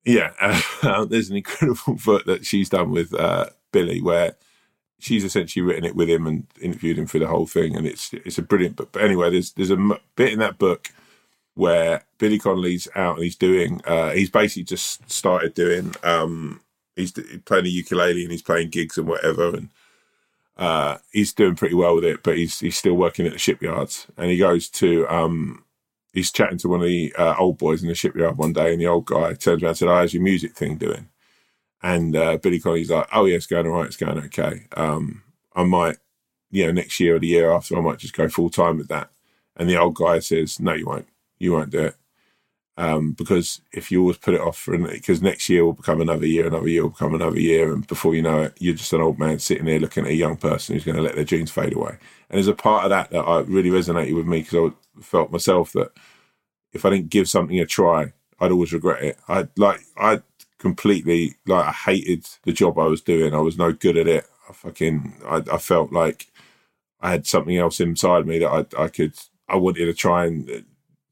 [0.04, 4.36] Yeah, uh, there's an incredible book that she's done with uh, Billy where
[4.98, 8.12] she's essentially written it with him and interviewed him for the whole thing, and it's
[8.12, 8.90] it's a brilliant book.
[8.92, 10.90] But anyway, there's there's a bit in that book
[11.54, 16.60] where Billy Connolly's out and he's doing uh, he's basically just started doing um,
[16.96, 17.12] he's
[17.44, 19.68] playing the ukulele and he's playing gigs and whatever and
[20.56, 24.06] uh, he's doing pretty well with it, but he's he's still working at the shipyards
[24.16, 25.64] and he goes to um,
[26.18, 28.80] he's chatting to one of the uh, old boys in the shipyard one day and
[28.80, 31.08] the old guy turns around and said, "Oh, how's your music thing doing?"
[31.82, 33.86] And uh, Billy Connolly's like, "Oh yeah, it's going all right.
[33.86, 34.66] It's going okay.
[34.76, 35.22] Um,
[35.54, 35.96] I might,
[36.50, 38.88] you know, next year or the year after, I might just go full time with
[38.88, 39.10] that."
[39.56, 41.08] And the old guy says, "No, you won't.
[41.38, 41.96] You won't do it."
[42.78, 46.26] Um, because if you always put it off for because next year will become another
[46.26, 49.00] year, another year will become another year, and before you know it, you're just an
[49.00, 51.50] old man sitting there looking at a young person who's going to let their dreams
[51.50, 51.98] fade away.
[52.30, 55.32] And there's a part of that that I really resonated with me because I felt
[55.32, 55.90] myself that
[56.78, 59.18] if I didn't give something a try, I'd always regret it.
[59.28, 60.22] I like I
[60.58, 63.34] completely like I hated the job I was doing.
[63.34, 64.24] I was no good at it.
[64.48, 66.28] I fucking I, I felt like
[67.00, 69.14] I had something else inside me that I I could
[69.48, 70.60] I wanted to try and uh,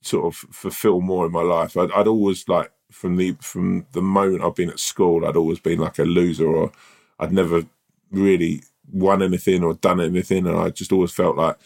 [0.02, 1.76] sort of fulfill more in my life.
[1.76, 5.58] I'd, I'd always like from the from the moment I've been at school, I'd always
[5.58, 6.72] been like a loser, or
[7.18, 7.64] I'd never
[8.10, 8.62] really
[8.92, 11.56] won anything or done anything, and I just always felt like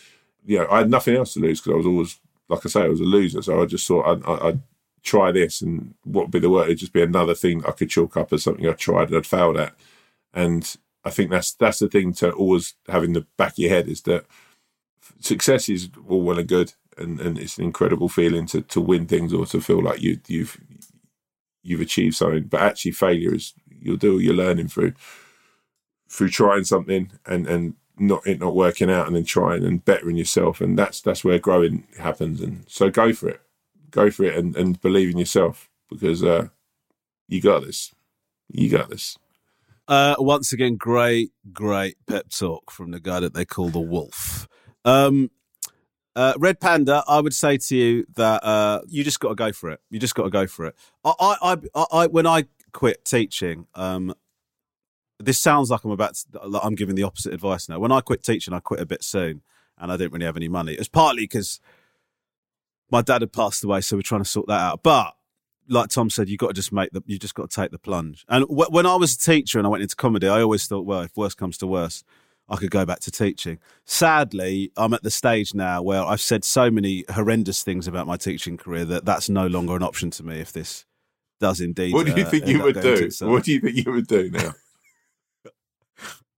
[0.46, 2.18] you know I had nothing else to lose because I was always
[2.51, 3.42] like I say I was a loser.
[3.42, 4.61] So I just thought I'd, I'd
[5.03, 6.64] try this, and what would be the word?
[6.66, 9.26] It'd just be another thing I could chalk up as something I tried and I'd
[9.26, 9.74] failed at,
[10.34, 13.70] and I think that's that's the thing to always have in the back of your
[13.70, 14.26] head is that
[15.20, 19.07] success is all well and good, and, and it's an incredible feeling to, to win
[19.07, 20.61] things or to feel like you you've
[21.62, 22.44] you've achieved something.
[22.44, 24.94] But actually, failure is you'll do what you're learning through
[26.09, 30.16] through trying something and and not it not working out and then trying and bettering
[30.16, 30.61] yourself.
[30.61, 32.40] And that's that's where growing happens.
[32.40, 33.40] And so go for it.
[33.90, 36.48] Go for it and, and believe in yourself because uh
[37.28, 37.94] you got this.
[38.48, 39.18] You got this.
[39.86, 44.48] Uh once again great great pep talk from the guy that they call the wolf.
[44.84, 45.30] Um
[46.16, 49.53] uh, Red Panda, I would say to you that uh, you just got to go
[49.53, 49.80] for it.
[49.90, 50.74] You just got to go for it.
[51.05, 54.12] I, I, I, I when I quit teaching, um,
[55.20, 57.78] this sounds like I'm about to, like I'm giving the opposite advice now.
[57.78, 59.42] When I quit teaching, I quit a bit soon,
[59.78, 60.72] and I didn't really have any money.
[60.72, 61.60] It was partly because
[62.90, 64.82] my dad had passed away, so we're trying to sort that out.
[64.82, 65.14] But
[65.68, 67.78] like Tom said, you got to just make the, you just got to take the
[67.78, 68.24] plunge.
[68.28, 70.84] And w- when I was a teacher and I went into comedy, I always thought,
[70.84, 72.02] well, if worse comes to worse,
[72.48, 73.60] I could go back to teaching.
[73.84, 78.16] Sadly, I'm at the stage now where I've said so many horrendous things about my
[78.16, 80.84] teaching career that that's no longer an option to me if this
[81.38, 81.94] does indeed.
[81.94, 83.08] What do you uh, think you would do?
[83.20, 84.54] What do you think you would do now?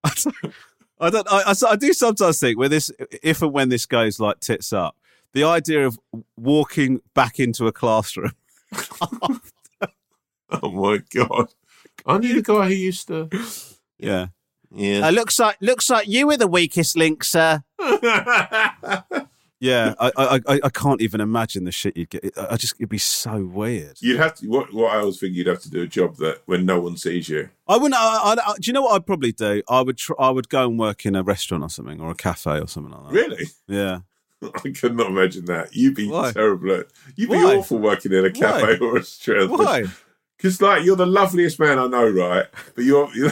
[0.04, 1.26] I don't.
[1.30, 2.90] I, I, I do sometimes think when this,
[3.22, 4.96] if and when this goes like tits up,
[5.32, 5.98] the idea of
[6.36, 8.32] walking back into a classroom.
[10.62, 11.46] Oh my god!
[12.04, 13.28] Aren't you the guy who used to?
[13.98, 14.26] Yeah.
[14.74, 15.06] Yeah.
[15.06, 17.62] Uh, looks like looks like you were the weakest link, sir.
[19.62, 22.36] Yeah, I, I, I, I can't even imagine the shit you'd get.
[22.36, 23.96] I just it'd be so weird.
[24.00, 24.48] You'd have to.
[24.48, 26.96] What, what I always think you'd have to do a job that when no one
[26.96, 27.48] sees you.
[27.68, 27.94] I wouldn't.
[27.94, 29.62] I, I, I- do you know what I'd probably do?
[29.68, 29.98] I would.
[29.98, 32.66] Tr- I would go and work in a restaurant or something, or a cafe or
[32.66, 33.14] something like that.
[33.14, 33.44] Really?
[33.68, 34.00] Yeah.
[34.42, 35.76] I could not imagine that.
[35.76, 36.32] You'd be Why?
[36.32, 36.72] terrible.
[36.80, 37.54] At, you'd be Why?
[37.56, 39.50] awful working in a cafe or a restaurant.
[39.52, 39.84] Why?
[40.38, 42.46] Because like you're the loveliest man I know, right?
[42.74, 43.30] But you're, you're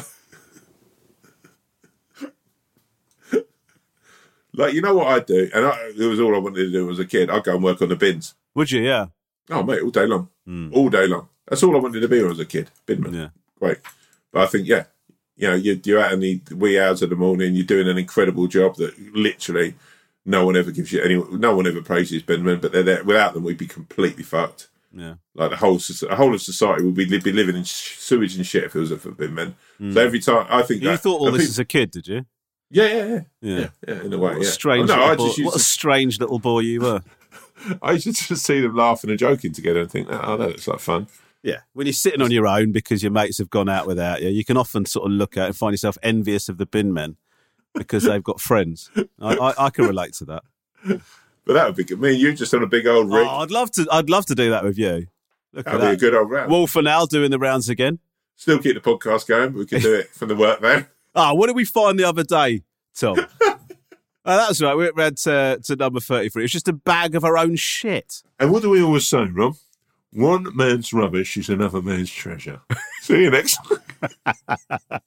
[4.55, 6.91] like you know what I'd do, and I, it was all I wanted to do
[6.91, 7.31] as a kid.
[7.31, 8.35] I'd go and work on the bins.
[8.55, 8.83] Would you?
[8.83, 9.07] Yeah.
[9.51, 10.73] Oh mate, all day long, Mm.
[10.75, 11.29] all day long.
[11.49, 13.15] That's all I wanted to be when I was a kid, binman.
[13.15, 13.29] Yeah.
[13.59, 13.79] Great,
[14.33, 14.85] but I think yeah,
[15.37, 17.55] you know, you're, you're out in the wee hours of the morning.
[17.55, 19.75] You're doing an incredible job that literally
[20.25, 21.17] no one ever gives you any.
[21.37, 23.05] No one ever praises binmen, but they're there.
[23.05, 24.69] Without them, we'd be completely fucked.
[24.93, 25.15] Yeah.
[25.35, 28.65] Like the whole the whole of society would be, be living in sewage and shit
[28.65, 29.55] if it wasn't for bin men.
[29.93, 32.07] So every time I think You that, thought all this peop- as a kid, did
[32.09, 32.27] you?
[32.71, 33.69] Yeah, yeah, yeah, Yeah.
[33.87, 34.31] yeah, in a way.
[34.33, 34.51] What a yeah.
[34.51, 34.91] strange.
[34.91, 37.03] Oh, no, little I just used what a strange little boy you were.
[37.83, 40.67] I used to just see them laughing and joking together and think, oh, that looks
[40.69, 41.09] like fun.
[41.43, 41.61] Yeah.
[41.73, 44.45] When you're sitting on your own because your mates have gone out without you, you
[44.45, 47.17] can often sort of look at and find yourself envious of the bin men
[47.75, 48.91] because they've got friends.
[49.21, 50.43] I, I, I can relate to that.
[51.47, 52.01] But that would be good.
[52.01, 53.27] Me and you just on a big old rig.
[53.27, 53.87] Oh, I'd love to.
[53.91, 55.07] I'd love to do that with you.
[55.53, 56.51] Look That'd at be a good old round.
[56.51, 57.99] Wolf and Owl doing the rounds again.
[58.37, 60.87] Still keep the podcast going, but we can do it from the work van.
[61.15, 62.63] Ah, what did we find the other day,
[62.97, 63.17] Tom?
[63.19, 63.57] oh,
[64.25, 64.77] that's right.
[64.77, 66.43] We went to, to number 33.
[66.43, 68.23] It was just a bag of our own shit.
[68.39, 69.57] And what do we always say, Rob?
[70.13, 72.61] One man's rubbish is another man's treasure.
[73.03, 73.59] See you next.
[73.65, 75.01] Time.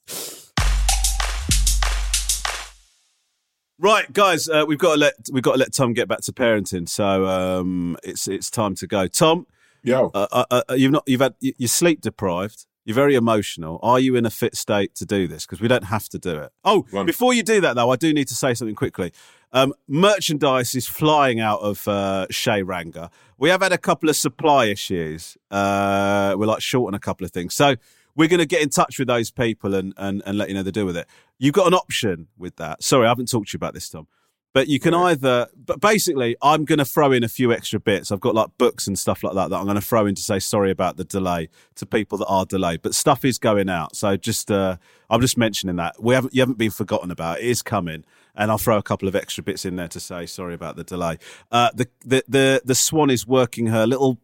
[3.79, 6.31] Right, guys, uh, we've got to let we've got to let Tom get back to
[6.31, 6.87] parenting.
[6.87, 9.07] So um, it's it's time to go.
[9.07, 9.45] Tom,
[9.83, 10.09] Yo.
[10.13, 12.65] uh, uh, uh, you've not you've had you're sleep deprived.
[12.85, 13.79] You're very emotional.
[13.81, 15.45] Are you in a fit state to do this?
[15.45, 16.51] Because we don't have to do it.
[16.65, 17.05] Oh, Run.
[17.05, 19.13] before you do that though, I do need to say something quickly.
[19.53, 23.09] Um, merchandise is flying out of uh, Shea Ranga.
[23.37, 25.37] We have had a couple of supply issues.
[25.49, 27.75] Uh, we're like short on a couple of things, so
[28.15, 30.63] we're going to get in touch with those people and, and and let you know
[30.63, 31.07] the deal with it.
[31.39, 32.83] You've got an option with that.
[32.83, 34.07] Sorry, I haven't talked to you about this, Tom.
[34.53, 38.11] But you can either, but basically, I'm going to throw in a few extra bits.
[38.11, 40.21] I've got like books and stuff like that that I'm going to throw in to
[40.21, 42.83] say sorry about the delay to people that are delayed.
[42.83, 44.77] But stuff is going out, so just uh,
[45.09, 47.39] I'm just mentioning that we haven't you haven't been forgotten about.
[47.39, 50.27] It is coming, and I'll throw a couple of extra bits in there to say
[50.27, 51.17] sorry about the delay.
[51.51, 54.19] Uh, the the the the swan is working her little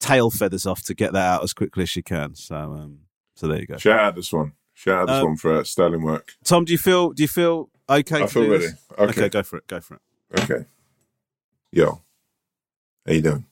[0.00, 2.34] tail feathers off to get that out as quickly as she can.
[2.34, 2.98] So um,
[3.36, 3.76] so there you go.
[3.76, 4.54] Shout out this one.
[4.74, 6.32] Shout out this Um, one for uh, sterling work.
[6.42, 8.22] Tom, do you feel do you feel okay?
[8.22, 8.66] I feel ready.
[8.98, 9.04] Okay.
[9.04, 9.66] okay, go for it.
[9.66, 10.00] Go for it.
[10.40, 10.64] Okay.
[11.70, 12.02] Yo,
[13.06, 13.46] how you doing?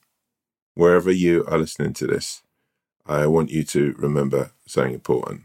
[0.74, 2.42] Wherever you are listening to this,
[3.04, 5.42] I want you to remember something important.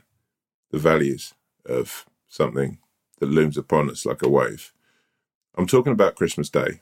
[0.71, 1.33] The values
[1.65, 2.77] of something
[3.19, 4.73] that looms upon us like a wave.
[5.57, 6.81] I'm talking about Christmas Day.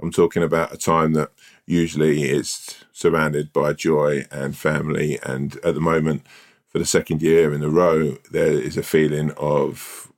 [0.00, 1.30] I'm talking about a time that
[1.66, 5.18] usually is surrounded by joy and family.
[5.22, 6.22] And at the moment,
[6.68, 10.10] for the second year in a row, there is a feeling of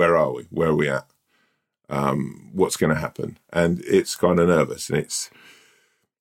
[0.00, 0.44] where are we?
[0.50, 1.06] Where are we at?
[1.90, 5.30] um, what's going to happen, and it's kind of nervous, and it's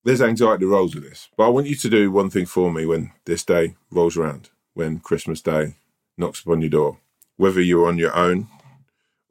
[0.03, 1.29] there's anxiety rolls with this.
[1.37, 4.49] But I want you to do one thing for me when this day rolls around,
[4.73, 5.75] when Christmas Day
[6.17, 6.97] knocks upon your door,
[7.37, 8.47] whether you're on your own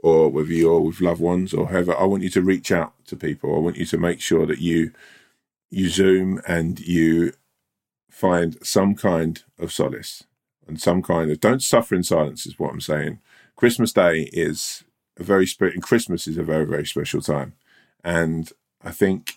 [0.01, 1.97] or whether you're with loved ones or however.
[1.97, 3.57] I want you to reach out to people.
[3.57, 4.93] I want you to make sure that you
[5.71, 7.33] you zoom and you
[8.11, 10.25] find some kind of solace
[10.67, 13.21] and some kind of don't suffer in silence is what I'm saying.
[13.59, 14.85] Christmas Day is
[15.19, 17.55] a very spirit and Christmas is a very, very special time.
[18.05, 18.53] And
[18.85, 19.33] I think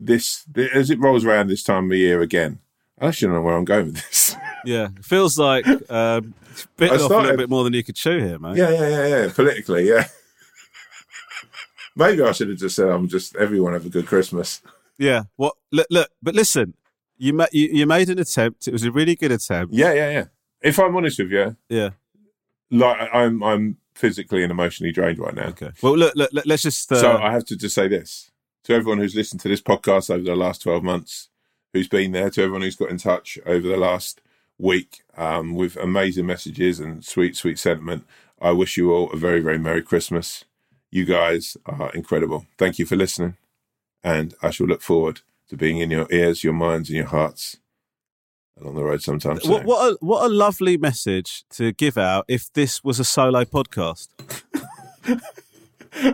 [0.00, 0.44] this
[0.74, 2.58] as it rolls around this time of year again,
[3.00, 4.36] I actually don't know where I'm going with this.
[4.64, 6.34] Yeah, it feels like um,
[6.76, 8.56] bitten I off a little bit more than you could chew here, mate.
[8.56, 9.32] yeah, yeah, yeah, yeah.
[9.32, 10.08] Politically, yeah.
[11.96, 14.60] Maybe I should have just said I'm just everyone have a good Christmas.
[14.98, 15.24] Yeah.
[15.36, 15.54] What?
[15.70, 16.74] Look, look but listen,
[17.16, 18.66] you, ma- you you made an attempt.
[18.66, 19.72] It was a really good attempt.
[19.72, 20.24] Yeah, yeah, yeah.
[20.60, 21.90] If I'm honest with you, Yeah.
[22.70, 25.48] Like I'm I'm physically and emotionally drained right now.
[25.48, 25.70] Okay.
[25.82, 26.90] Well, look, look let- let's just.
[26.92, 28.30] Uh, So I have to just say this
[28.64, 31.28] to everyone who's listened to this podcast over the last 12 months,
[31.72, 34.20] who's been there, to everyone who's got in touch over the last
[34.58, 38.04] week um, with amazing messages and sweet, sweet sentiment.
[38.40, 40.44] I wish you all a very, very Merry Christmas.
[40.90, 42.46] You guys are incredible.
[42.58, 43.36] Thank you for listening.
[44.02, 47.58] And I shall look forward to being in your ears, your minds, and your hearts
[48.60, 49.46] along the road sometimes.
[49.46, 53.44] What, what a what a lovely message to give out if this was a solo
[53.44, 54.08] podcast.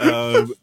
[0.00, 0.54] um,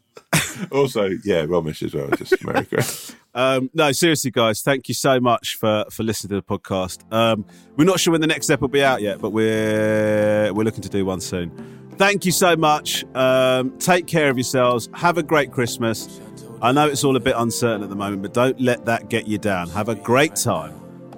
[0.96, 2.08] Also, yeah, Romesh as well.
[2.16, 3.14] Just Merry Christmas.
[3.36, 7.02] Um, no, seriously, guys, thank you so much for for listening to the podcast.
[7.12, 7.44] Um,
[7.76, 10.80] we're not sure when the next step will be out yet, but we're we're looking
[10.80, 11.50] to do one soon.
[11.98, 13.04] Thank you so much.
[13.14, 14.88] Um, take care of yourselves.
[14.94, 16.18] Have a great Christmas.
[16.62, 19.28] I know it's all a bit uncertain at the moment, but don't let that get
[19.28, 19.68] you down.
[19.68, 20.72] Have a great time.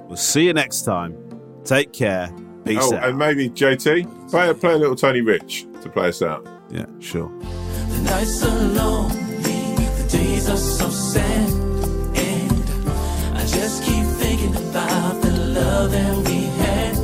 [0.08, 1.16] We'll see you next time.
[1.62, 2.34] Take care.
[2.64, 3.10] Peace oh, out.
[3.10, 6.44] and maybe JT play play a little Tony Rich to play us out.
[6.68, 7.28] yeah, sure.
[7.28, 9.27] The nights are lonely, the
[10.38, 11.50] days are so sad,
[12.16, 12.52] and
[13.36, 16.96] I just keep thinking about the love that we had,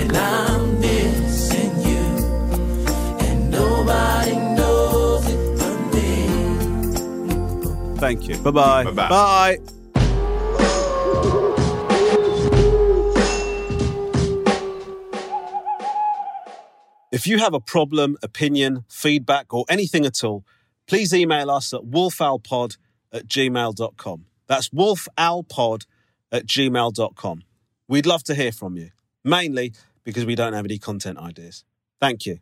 [0.00, 2.04] and I'm missing you,
[3.26, 6.26] and nobody knows it but me.
[7.98, 8.38] Thank you.
[8.38, 8.84] Bye-bye.
[8.84, 9.08] Bye-bye.
[9.08, 9.58] Bye.
[17.12, 20.44] If you have a problem, opinion, feedback, or anything at all,
[20.90, 22.76] please email us at wolfowlpod
[23.12, 24.26] at gmail.com.
[24.48, 25.86] That's wolfowlpod
[26.32, 27.42] at gmail.com.
[27.86, 28.90] We'd love to hear from you,
[29.22, 29.72] mainly
[30.02, 31.64] because we don't have any content ideas.
[32.00, 32.40] Thank you.